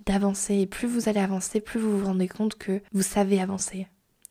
d'avancer. 0.06 0.54
Et 0.54 0.66
plus 0.66 0.88
vous 0.88 1.08
allez 1.08 1.20
avancer, 1.20 1.60
plus 1.60 1.78
vous 1.78 1.98
vous 1.98 2.06
rendez 2.06 2.28
compte 2.28 2.56
que 2.56 2.80
vous 2.92 3.02
savez 3.02 3.40
avancer, 3.40 3.86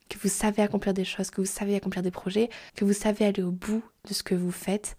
que 0.09 0.17
vous 0.17 0.29
savez 0.29 0.63
accomplir 0.63 0.93
des 0.93 1.05
choses, 1.05 1.29
que 1.29 1.41
vous 1.41 1.47
savez 1.47 1.75
accomplir 1.75 2.01
des 2.01 2.11
projets, 2.11 2.49
que 2.75 2.85
vous 2.85 2.93
savez 2.93 3.25
aller 3.25 3.43
au 3.43 3.51
bout 3.51 3.83
de 4.07 4.13
ce 4.13 4.23
que 4.23 4.35
vous 4.35 4.51
faites. 4.51 4.97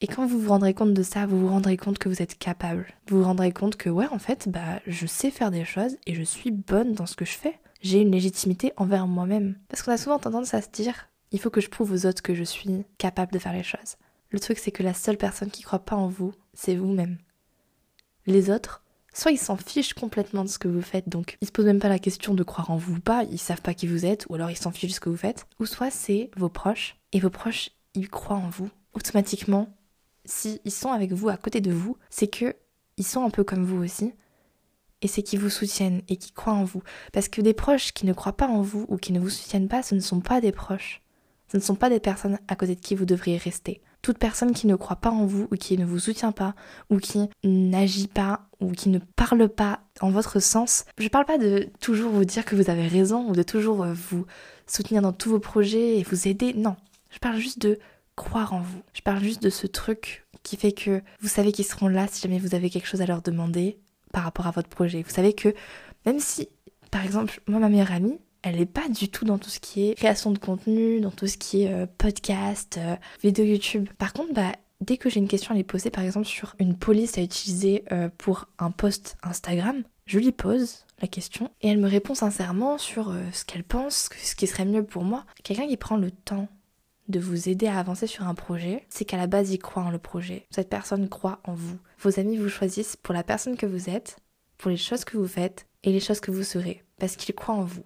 Et 0.00 0.06
quand 0.06 0.26
vous 0.26 0.38
vous 0.38 0.50
rendrez 0.50 0.74
compte 0.74 0.94
de 0.94 1.02
ça, 1.02 1.26
vous 1.26 1.40
vous 1.40 1.48
rendrez 1.48 1.76
compte 1.76 1.98
que 1.98 2.08
vous 2.08 2.22
êtes 2.22 2.38
capable. 2.38 2.86
Vous 3.08 3.18
vous 3.18 3.24
rendrez 3.24 3.50
compte 3.50 3.76
que 3.76 3.90
ouais, 3.90 4.06
en 4.12 4.20
fait, 4.20 4.48
bah, 4.48 4.80
je 4.86 5.06
sais 5.06 5.30
faire 5.30 5.50
des 5.50 5.64
choses 5.64 5.96
et 6.06 6.14
je 6.14 6.22
suis 6.22 6.52
bonne 6.52 6.92
dans 6.92 7.06
ce 7.06 7.16
que 7.16 7.24
je 7.24 7.32
fais. 7.32 7.58
J'ai 7.80 8.00
une 8.00 8.12
légitimité 8.12 8.72
envers 8.76 9.08
moi-même. 9.08 9.56
Parce 9.68 9.82
qu'on 9.82 9.92
a 9.92 9.98
souvent 9.98 10.20
tendance 10.20 10.54
à 10.54 10.62
se 10.62 10.68
dire, 10.70 11.08
il 11.32 11.40
faut 11.40 11.50
que 11.50 11.60
je 11.60 11.68
prouve 11.68 11.92
aux 11.92 12.06
autres 12.06 12.22
que 12.22 12.34
je 12.34 12.44
suis 12.44 12.84
capable 12.96 13.32
de 13.32 13.40
faire 13.40 13.52
les 13.52 13.64
choses. 13.64 13.96
Le 14.30 14.38
truc, 14.38 14.58
c'est 14.58 14.70
que 14.70 14.84
la 14.84 14.94
seule 14.94 15.16
personne 15.16 15.50
qui 15.50 15.62
croit 15.62 15.78
pas 15.80 15.96
en 15.96 16.06
vous, 16.06 16.32
c'est 16.54 16.76
vous-même. 16.76 17.18
Les 18.26 18.50
autres, 18.50 18.84
soit 19.12 19.32
ils 19.32 19.38
s'en 19.38 19.56
fichent 19.56 19.94
complètement 19.94 20.44
de 20.44 20.48
ce 20.48 20.58
que 20.58 20.68
vous 20.68 20.82
faites, 20.82 21.08
donc 21.08 21.38
ils 21.40 21.46
se 21.46 21.52
posent 21.52 21.64
même 21.64 21.80
pas 21.80 21.88
la 21.88 21.98
question 21.98 22.34
de 22.34 22.42
croire 22.44 22.70
en 22.70 22.76
vous 22.76 22.96
ou 22.96 23.00
pas, 23.00 23.24
ils 23.24 23.38
savent 23.38 23.62
pas 23.62 23.74
qui 23.74 23.86
vous 23.86 24.04
êtes, 24.04 24.26
ou 24.28 24.34
alors 24.34 24.50
ils 24.50 24.56
s'en 24.56 24.70
fichent 24.70 24.90
de 24.90 24.94
ce 24.94 25.00
que 25.00 25.08
vous 25.08 25.16
faites, 25.16 25.46
ou 25.58 25.66
soit 25.66 25.90
c'est 25.90 26.30
vos 26.36 26.50
proches, 26.50 26.96
et 27.12 27.20
vos 27.20 27.30
proches, 27.30 27.70
ils 27.94 28.10
croient 28.10 28.36
en 28.36 28.50
vous. 28.50 28.70
Automatiquement, 28.92 29.68
si 30.28 30.60
ils 30.64 30.72
sont 30.72 30.92
avec 30.92 31.12
vous, 31.12 31.28
à 31.28 31.36
côté 31.36 31.60
de 31.60 31.72
vous, 31.72 31.96
c'est 32.10 32.28
que 32.28 32.54
ils 32.96 33.06
sont 33.06 33.24
un 33.24 33.30
peu 33.30 33.44
comme 33.44 33.64
vous 33.64 33.82
aussi, 33.82 34.12
et 35.02 35.08
c'est 35.08 35.22
qu'ils 35.22 35.40
vous 35.40 35.50
soutiennent 35.50 36.02
et 36.08 36.16
qui 36.16 36.32
croient 36.32 36.54
en 36.54 36.64
vous. 36.64 36.82
Parce 37.12 37.28
que 37.28 37.40
des 37.40 37.54
proches 37.54 37.92
qui 37.92 38.06
ne 38.06 38.12
croient 38.12 38.36
pas 38.36 38.48
en 38.48 38.60
vous 38.60 38.84
ou 38.88 38.96
qui 38.96 39.12
ne 39.12 39.20
vous 39.20 39.30
soutiennent 39.30 39.68
pas, 39.68 39.82
ce 39.82 39.94
ne 39.94 40.00
sont 40.00 40.20
pas 40.20 40.40
des 40.40 40.52
proches. 40.52 41.02
Ce 41.50 41.56
ne 41.56 41.62
sont 41.62 41.76
pas 41.76 41.88
des 41.88 42.00
personnes 42.00 42.38
à 42.48 42.56
côté 42.56 42.74
de 42.74 42.80
qui 42.80 42.94
vous 42.94 43.06
devriez 43.06 43.38
rester. 43.38 43.80
Toute 44.02 44.18
personne 44.18 44.52
qui 44.52 44.66
ne 44.66 44.76
croit 44.76 44.96
pas 44.96 45.10
en 45.10 45.24
vous 45.24 45.48
ou 45.50 45.56
qui 45.56 45.78
ne 45.78 45.84
vous 45.84 45.98
soutient 45.98 46.32
pas 46.32 46.54
ou 46.90 46.98
qui 46.98 47.28
n'agit 47.42 48.08
pas 48.08 48.48
ou 48.60 48.72
qui 48.72 48.90
ne 48.90 48.98
parle 48.98 49.48
pas 49.48 49.80
en 50.00 50.10
votre 50.10 50.40
sens, 50.40 50.84
je 50.98 51.04
ne 51.04 51.08
parle 51.08 51.24
pas 51.24 51.38
de 51.38 51.68
toujours 51.80 52.12
vous 52.12 52.24
dire 52.24 52.44
que 52.44 52.54
vous 52.54 52.70
avez 52.70 52.86
raison 52.86 53.28
ou 53.28 53.32
de 53.32 53.42
toujours 53.42 53.84
euh, 53.84 53.94
vous 53.94 54.26
soutenir 54.66 55.00
dans 55.00 55.12
tous 55.12 55.30
vos 55.30 55.40
projets 55.40 55.98
et 55.98 56.02
vous 56.02 56.28
aider, 56.28 56.54
non. 56.54 56.76
Je 57.10 57.18
parle 57.18 57.38
juste 57.38 57.60
de 57.60 57.78
croire 58.18 58.52
en 58.52 58.60
vous. 58.60 58.82
Je 58.92 59.00
parle 59.00 59.22
juste 59.22 59.42
de 59.42 59.48
ce 59.48 59.66
truc 59.66 60.26
qui 60.42 60.56
fait 60.56 60.72
que 60.72 61.02
vous 61.20 61.28
savez 61.28 61.52
qu'ils 61.52 61.64
seront 61.64 61.88
là 61.88 62.06
si 62.10 62.20
jamais 62.20 62.38
vous 62.38 62.54
avez 62.54 62.68
quelque 62.68 62.86
chose 62.86 63.00
à 63.00 63.06
leur 63.06 63.22
demander 63.22 63.78
par 64.12 64.24
rapport 64.24 64.46
à 64.46 64.50
votre 64.50 64.68
projet. 64.68 65.02
Vous 65.02 65.14
savez 65.14 65.32
que 65.32 65.54
même 66.04 66.20
si, 66.20 66.48
par 66.90 67.04
exemple, 67.04 67.40
moi, 67.46 67.60
ma 67.60 67.68
meilleure 67.68 67.92
amie, 67.92 68.18
elle 68.42 68.56
n'est 68.56 68.66
pas 68.66 68.88
du 68.88 69.08
tout 69.08 69.24
dans 69.24 69.38
tout 69.38 69.50
ce 69.50 69.60
qui 69.60 69.88
est 69.88 69.94
création 69.94 70.30
de 70.30 70.38
contenu, 70.38 71.00
dans 71.00 71.10
tout 71.10 71.26
ce 71.26 71.36
qui 71.36 71.62
est 71.62 71.72
euh, 71.72 71.86
podcast, 71.98 72.78
euh, 72.78 72.96
vidéo 73.22 73.44
YouTube. 73.44 73.88
Par 73.98 74.12
contre, 74.12 74.32
bah, 74.32 74.52
dès 74.80 74.96
que 74.96 75.10
j'ai 75.10 75.20
une 75.20 75.28
question 75.28 75.52
à 75.52 75.56
lui 75.56 75.64
poser, 75.64 75.90
par 75.90 76.04
exemple 76.04 76.26
sur 76.26 76.54
une 76.58 76.76
police 76.76 77.18
à 77.18 77.22
utiliser 77.22 77.84
euh, 77.92 78.08
pour 78.18 78.46
un 78.58 78.70
post 78.70 79.16
Instagram, 79.22 79.82
je 80.06 80.18
lui 80.18 80.32
pose 80.32 80.86
la 81.02 81.08
question 81.08 81.50
et 81.60 81.68
elle 81.68 81.78
me 81.78 81.88
répond 81.88 82.14
sincèrement 82.14 82.78
sur 82.78 83.14
ce 83.32 83.44
qu'elle 83.44 83.62
pense, 83.62 84.08
ce 84.20 84.34
qui 84.34 84.46
serait 84.46 84.64
mieux 84.64 84.82
pour 84.82 85.04
moi. 85.04 85.24
Quelqu'un 85.44 85.68
qui 85.68 85.76
prend 85.76 85.96
le 85.96 86.10
temps 86.10 86.48
de 87.08 87.20
vous 87.20 87.48
aider 87.48 87.66
à 87.66 87.78
avancer 87.78 88.06
sur 88.06 88.26
un 88.26 88.34
projet, 88.34 88.86
c'est 88.88 89.04
qu'à 89.04 89.16
la 89.16 89.26
base, 89.26 89.50
il 89.50 89.58
croit 89.58 89.82
en 89.82 89.90
le 89.90 89.98
projet. 89.98 90.46
Cette 90.50 90.68
personne 90.68 91.08
croit 91.08 91.40
en 91.44 91.54
vous. 91.54 91.78
Vos 92.00 92.20
amis 92.20 92.36
vous 92.36 92.48
choisissent 92.48 92.96
pour 92.96 93.14
la 93.14 93.22
personne 93.22 93.56
que 93.56 93.66
vous 93.66 93.88
êtes, 93.90 94.18
pour 94.58 94.70
les 94.70 94.76
choses 94.76 95.04
que 95.04 95.16
vous 95.16 95.28
faites 95.28 95.66
et 95.82 95.92
les 95.92 96.00
choses 96.00 96.20
que 96.20 96.30
vous 96.30 96.42
serez, 96.42 96.84
parce 96.98 97.16
qu'ils 97.16 97.34
croient 97.34 97.54
en 97.54 97.64
vous. 97.64 97.84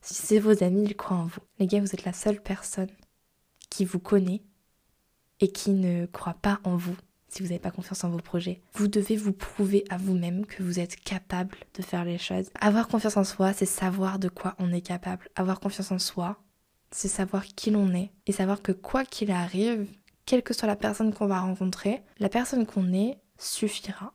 Si 0.00 0.14
c'est 0.14 0.38
vos 0.38 0.62
amis, 0.62 0.84
ils 0.84 0.96
croient 0.96 1.16
en 1.16 1.26
vous. 1.26 1.40
Les 1.58 1.66
gars, 1.66 1.80
vous 1.80 1.94
êtes 1.94 2.04
la 2.04 2.12
seule 2.12 2.40
personne 2.40 2.90
qui 3.70 3.84
vous 3.84 3.98
connaît 3.98 4.42
et 5.40 5.48
qui 5.48 5.70
ne 5.70 6.06
croit 6.06 6.36
pas 6.40 6.60
en 6.64 6.76
vous 6.76 6.96
si 7.28 7.42
vous 7.42 7.48
n'avez 7.48 7.58
pas 7.58 7.70
confiance 7.70 8.04
en 8.04 8.08
vos 8.08 8.18
projets. 8.18 8.62
Vous 8.74 8.88
devez 8.88 9.16
vous 9.16 9.32
prouver 9.32 9.84
à 9.90 9.98
vous-même 9.98 10.46
que 10.46 10.62
vous 10.62 10.80
êtes 10.80 10.96
capable 10.96 11.58
de 11.74 11.82
faire 11.82 12.04
les 12.04 12.18
choses. 12.18 12.48
Avoir 12.58 12.88
confiance 12.88 13.16
en 13.16 13.24
soi, 13.24 13.52
c'est 13.52 13.66
savoir 13.66 14.18
de 14.18 14.28
quoi 14.28 14.54
on 14.58 14.72
est 14.72 14.80
capable. 14.80 15.28
Avoir 15.36 15.60
confiance 15.60 15.92
en 15.92 15.98
soi, 15.98 16.38
c'est 16.90 17.08
savoir 17.08 17.44
qui 17.46 17.70
l'on 17.70 17.92
est 17.94 18.10
et 18.26 18.32
savoir 18.32 18.62
que 18.62 18.72
quoi 18.72 19.04
qu'il 19.04 19.30
arrive, 19.30 19.86
quelle 20.26 20.42
que 20.42 20.54
soit 20.54 20.68
la 20.68 20.76
personne 20.76 21.12
qu'on 21.12 21.26
va 21.26 21.40
rencontrer, 21.40 22.02
la 22.18 22.28
personne 22.28 22.66
qu'on 22.66 22.92
est 22.92 23.18
suffira. 23.38 24.12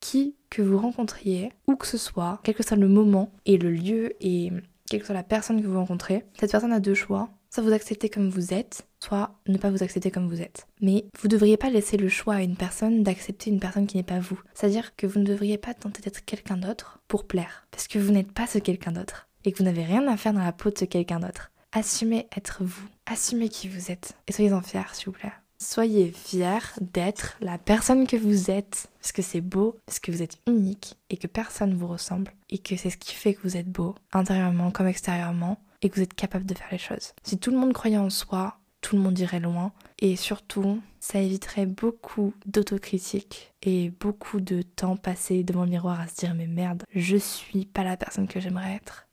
Qui 0.00 0.36
que 0.50 0.62
vous 0.62 0.78
rencontriez, 0.78 1.52
où 1.66 1.74
que 1.74 1.86
ce 1.86 1.98
soit, 1.98 2.40
quel 2.44 2.54
que 2.54 2.62
soit 2.62 2.76
le 2.76 2.88
moment 2.88 3.32
et 3.46 3.56
le 3.56 3.70
lieu 3.70 4.12
et 4.20 4.52
quelle 4.86 5.00
que 5.00 5.06
soit 5.06 5.14
la 5.14 5.22
personne 5.22 5.60
que 5.60 5.66
vous 5.66 5.78
rencontrez, 5.78 6.24
cette 6.38 6.52
personne 6.52 6.72
a 6.72 6.80
deux 6.80 6.94
choix. 6.94 7.30
Soit 7.50 7.62
vous 7.62 7.72
accepter 7.72 8.10
comme 8.10 8.28
vous 8.28 8.52
êtes, 8.52 8.86
soit 9.00 9.40
ne 9.46 9.56
pas 9.56 9.70
vous 9.70 9.82
accepter 9.82 10.10
comme 10.10 10.28
vous 10.28 10.42
êtes. 10.42 10.66
Mais 10.80 11.06
vous 11.18 11.28
ne 11.28 11.32
devriez 11.32 11.56
pas 11.56 11.70
laisser 11.70 11.96
le 11.96 12.08
choix 12.08 12.34
à 12.34 12.42
une 12.42 12.56
personne 12.56 13.02
d'accepter 13.02 13.50
une 13.50 13.60
personne 13.60 13.86
qui 13.86 13.96
n'est 13.96 14.02
pas 14.02 14.18
vous. 14.18 14.40
C'est-à-dire 14.52 14.94
que 14.94 15.06
vous 15.06 15.20
ne 15.20 15.24
devriez 15.24 15.56
pas 15.56 15.72
tenter 15.72 16.02
d'être 16.02 16.24
quelqu'un 16.24 16.58
d'autre 16.58 17.00
pour 17.08 17.26
plaire. 17.26 17.66
Parce 17.70 17.88
que 17.88 17.98
vous 17.98 18.12
n'êtes 18.12 18.32
pas 18.32 18.46
ce 18.46 18.58
quelqu'un 18.58 18.92
d'autre. 18.92 19.28
Et 19.44 19.52
que 19.52 19.58
vous 19.58 19.64
n'avez 19.64 19.84
rien 19.84 20.06
à 20.06 20.16
faire 20.16 20.34
dans 20.34 20.44
la 20.44 20.52
peau 20.52 20.70
de 20.70 20.78
ce 20.78 20.84
quelqu'un 20.84 21.20
d'autre. 21.20 21.50
Assumez 21.76 22.26
être 22.34 22.64
vous. 22.64 22.88
Assumez 23.04 23.50
qui 23.50 23.68
vous 23.68 23.90
êtes. 23.90 24.16
Et 24.28 24.32
soyez-en 24.32 24.62
fiers, 24.62 24.94
s'il 24.94 25.04
vous 25.08 25.12
plaît. 25.12 25.34
Soyez 25.58 26.10
fiers 26.10 26.72
d'être 26.80 27.36
la 27.42 27.58
personne 27.58 28.06
que 28.06 28.16
vous 28.16 28.50
êtes, 28.50 28.88
parce 28.98 29.12
que 29.12 29.20
c'est 29.20 29.42
beau, 29.42 29.76
parce 29.84 29.98
que 29.98 30.10
vous 30.10 30.22
êtes 30.22 30.38
unique 30.46 30.96
et 31.10 31.18
que 31.18 31.26
personne 31.26 31.72
ne 31.72 31.76
vous 31.76 31.86
ressemble, 31.86 32.32
et 32.48 32.56
que 32.56 32.78
c'est 32.78 32.88
ce 32.88 32.96
qui 32.96 33.14
fait 33.14 33.34
que 33.34 33.42
vous 33.42 33.58
êtes 33.58 33.70
beau, 33.70 33.94
intérieurement 34.14 34.70
comme 34.70 34.86
extérieurement, 34.86 35.60
et 35.82 35.90
que 35.90 35.96
vous 35.96 36.02
êtes 36.02 36.14
capable 36.14 36.46
de 36.46 36.54
faire 36.54 36.68
les 36.72 36.78
choses. 36.78 37.12
Si 37.22 37.36
tout 37.36 37.50
le 37.50 37.58
monde 37.58 37.74
croyait 37.74 37.98
en 37.98 38.08
soi, 38.08 38.56
tout 38.80 38.96
le 38.96 39.02
monde 39.02 39.18
irait 39.18 39.40
loin, 39.40 39.72
et 39.98 40.16
surtout, 40.16 40.80
ça 40.98 41.20
éviterait 41.20 41.66
beaucoup 41.66 42.32
d'autocritique 42.46 43.52
et 43.60 43.90
beaucoup 43.90 44.40
de 44.40 44.62
temps 44.62 44.96
passé 44.96 45.44
devant 45.44 45.64
le 45.64 45.70
miroir 45.70 46.00
à 46.00 46.06
se 46.06 46.16
dire 46.16 46.34
mais 46.34 46.46
merde, 46.46 46.84
je 46.94 47.18
suis 47.18 47.66
pas 47.66 47.84
la 47.84 47.98
personne 47.98 48.28
que 48.28 48.40
j'aimerais 48.40 48.76
être. 48.76 49.05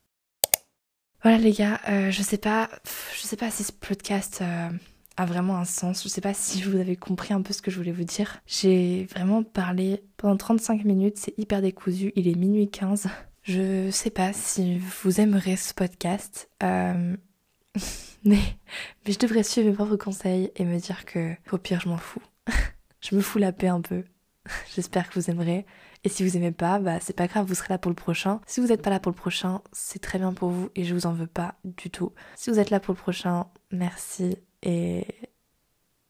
Voilà 1.24 1.38
les 1.38 1.52
gars, 1.52 1.80
euh, 1.88 2.10
je 2.10 2.20
sais 2.20 2.36
pas, 2.36 2.68
je 3.16 3.22
sais 3.22 3.36
pas 3.36 3.50
si 3.50 3.64
ce 3.64 3.72
podcast 3.72 4.42
euh, 4.42 4.68
a 5.16 5.24
vraiment 5.24 5.56
un 5.56 5.64
sens, 5.64 6.02
je 6.02 6.08
sais 6.10 6.20
pas 6.20 6.34
si 6.34 6.60
vous 6.60 6.76
avez 6.76 6.96
compris 6.96 7.32
un 7.32 7.40
peu 7.40 7.54
ce 7.54 7.62
que 7.62 7.70
je 7.70 7.78
voulais 7.78 7.92
vous 7.92 8.04
dire. 8.04 8.42
J'ai 8.46 9.06
vraiment 9.06 9.42
parlé 9.42 10.04
pendant 10.18 10.36
35 10.36 10.84
minutes, 10.84 11.16
c'est 11.16 11.32
hyper 11.38 11.62
décousu, 11.62 12.12
il 12.14 12.28
est 12.28 12.34
minuit 12.34 12.68
15. 12.68 13.08
Je 13.40 13.90
sais 13.90 14.10
pas 14.10 14.34
si 14.34 14.76
vous 14.76 15.18
aimerez 15.18 15.56
ce 15.56 15.72
podcast, 15.72 16.50
euh, 16.62 17.16
mais, 18.24 18.42
mais 19.06 19.12
je 19.14 19.18
devrais 19.18 19.44
suivre 19.44 19.70
mes 19.70 19.74
propres 19.74 19.96
conseils 19.96 20.52
et 20.56 20.66
me 20.66 20.78
dire 20.78 21.06
que 21.06 21.32
au 21.52 21.56
pire 21.56 21.80
je 21.80 21.88
m'en 21.88 21.96
fous. 21.96 22.22
je 23.00 23.14
me 23.14 23.22
fous 23.22 23.38
la 23.38 23.52
paix 23.52 23.68
un 23.68 23.80
peu. 23.80 24.04
J'espère 24.76 25.08
que 25.08 25.18
vous 25.18 25.30
aimerez. 25.30 25.64
Et 26.04 26.10
si 26.10 26.22
vous 26.22 26.36
aimez 26.36 26.52
pas, 26.52 26.78
bah 26.78 27.00
c'est 27.00 27.16
pas 27.16 27.26
grave, 27.26 27.46
vous 27.46 27.54
serez 27.54 27.70
là 27.70 27.78
pour 27.78 27.90
le 27.90 27.96
prochain. 27.96 28.40
Si 28.46 28.60
vous 28.60 28.66
n'êtes 28.66 28.82
pas 28.82 28.90
là 28.90 29.00
pour 29.00 29.10
le 29.10 29.16
prochain, 29.16 29.62
c'est 29.72 30.00
très 30.00 30.18
bien 30.18 30.34
pour 30.34 30.50
vous 30.50 30.68
et 30.76 30.84
je 30.84 30.94
vous 30.94 31.06
en 31.06 31.14
veux 31.14 31.26
pas 31.26 31.54
du 31.64 31.90
tout. 31.90 32.12
Si 32.36 32.50
vous 32.50 32.58
êtes 32.58 32.70
là 32.70 32.78
pour 32.78 32.92
le 32.92 32.98
prochain, 32.98 33.46
merci 33.70 34.36
et 34.62 35.06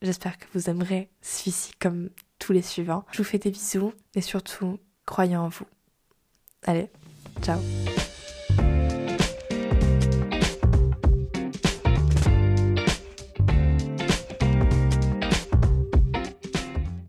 j'espère 0.03 0.37
que 0.37 0.47
vous 0.53 0.69
aimerez 0.69 1.11
celui-ci 1.23 1.73
comme 1.81 2.11
tous 2.41 2.53
les 2.53 2.63
suivants. 2.63 3.05
Je 3.13 3.19
vous 3.19 3.25
fais 3.25 3.39
des 3.39 3.51
bisous 3.51 3.93
et 4.17 4.21
surtout, 4.21 4.81
croyez 5.07 5.37
en 5.37 5.49
vous. 5.49 5.67
Allez, 6.65 6.91
ciao 7.41 7.61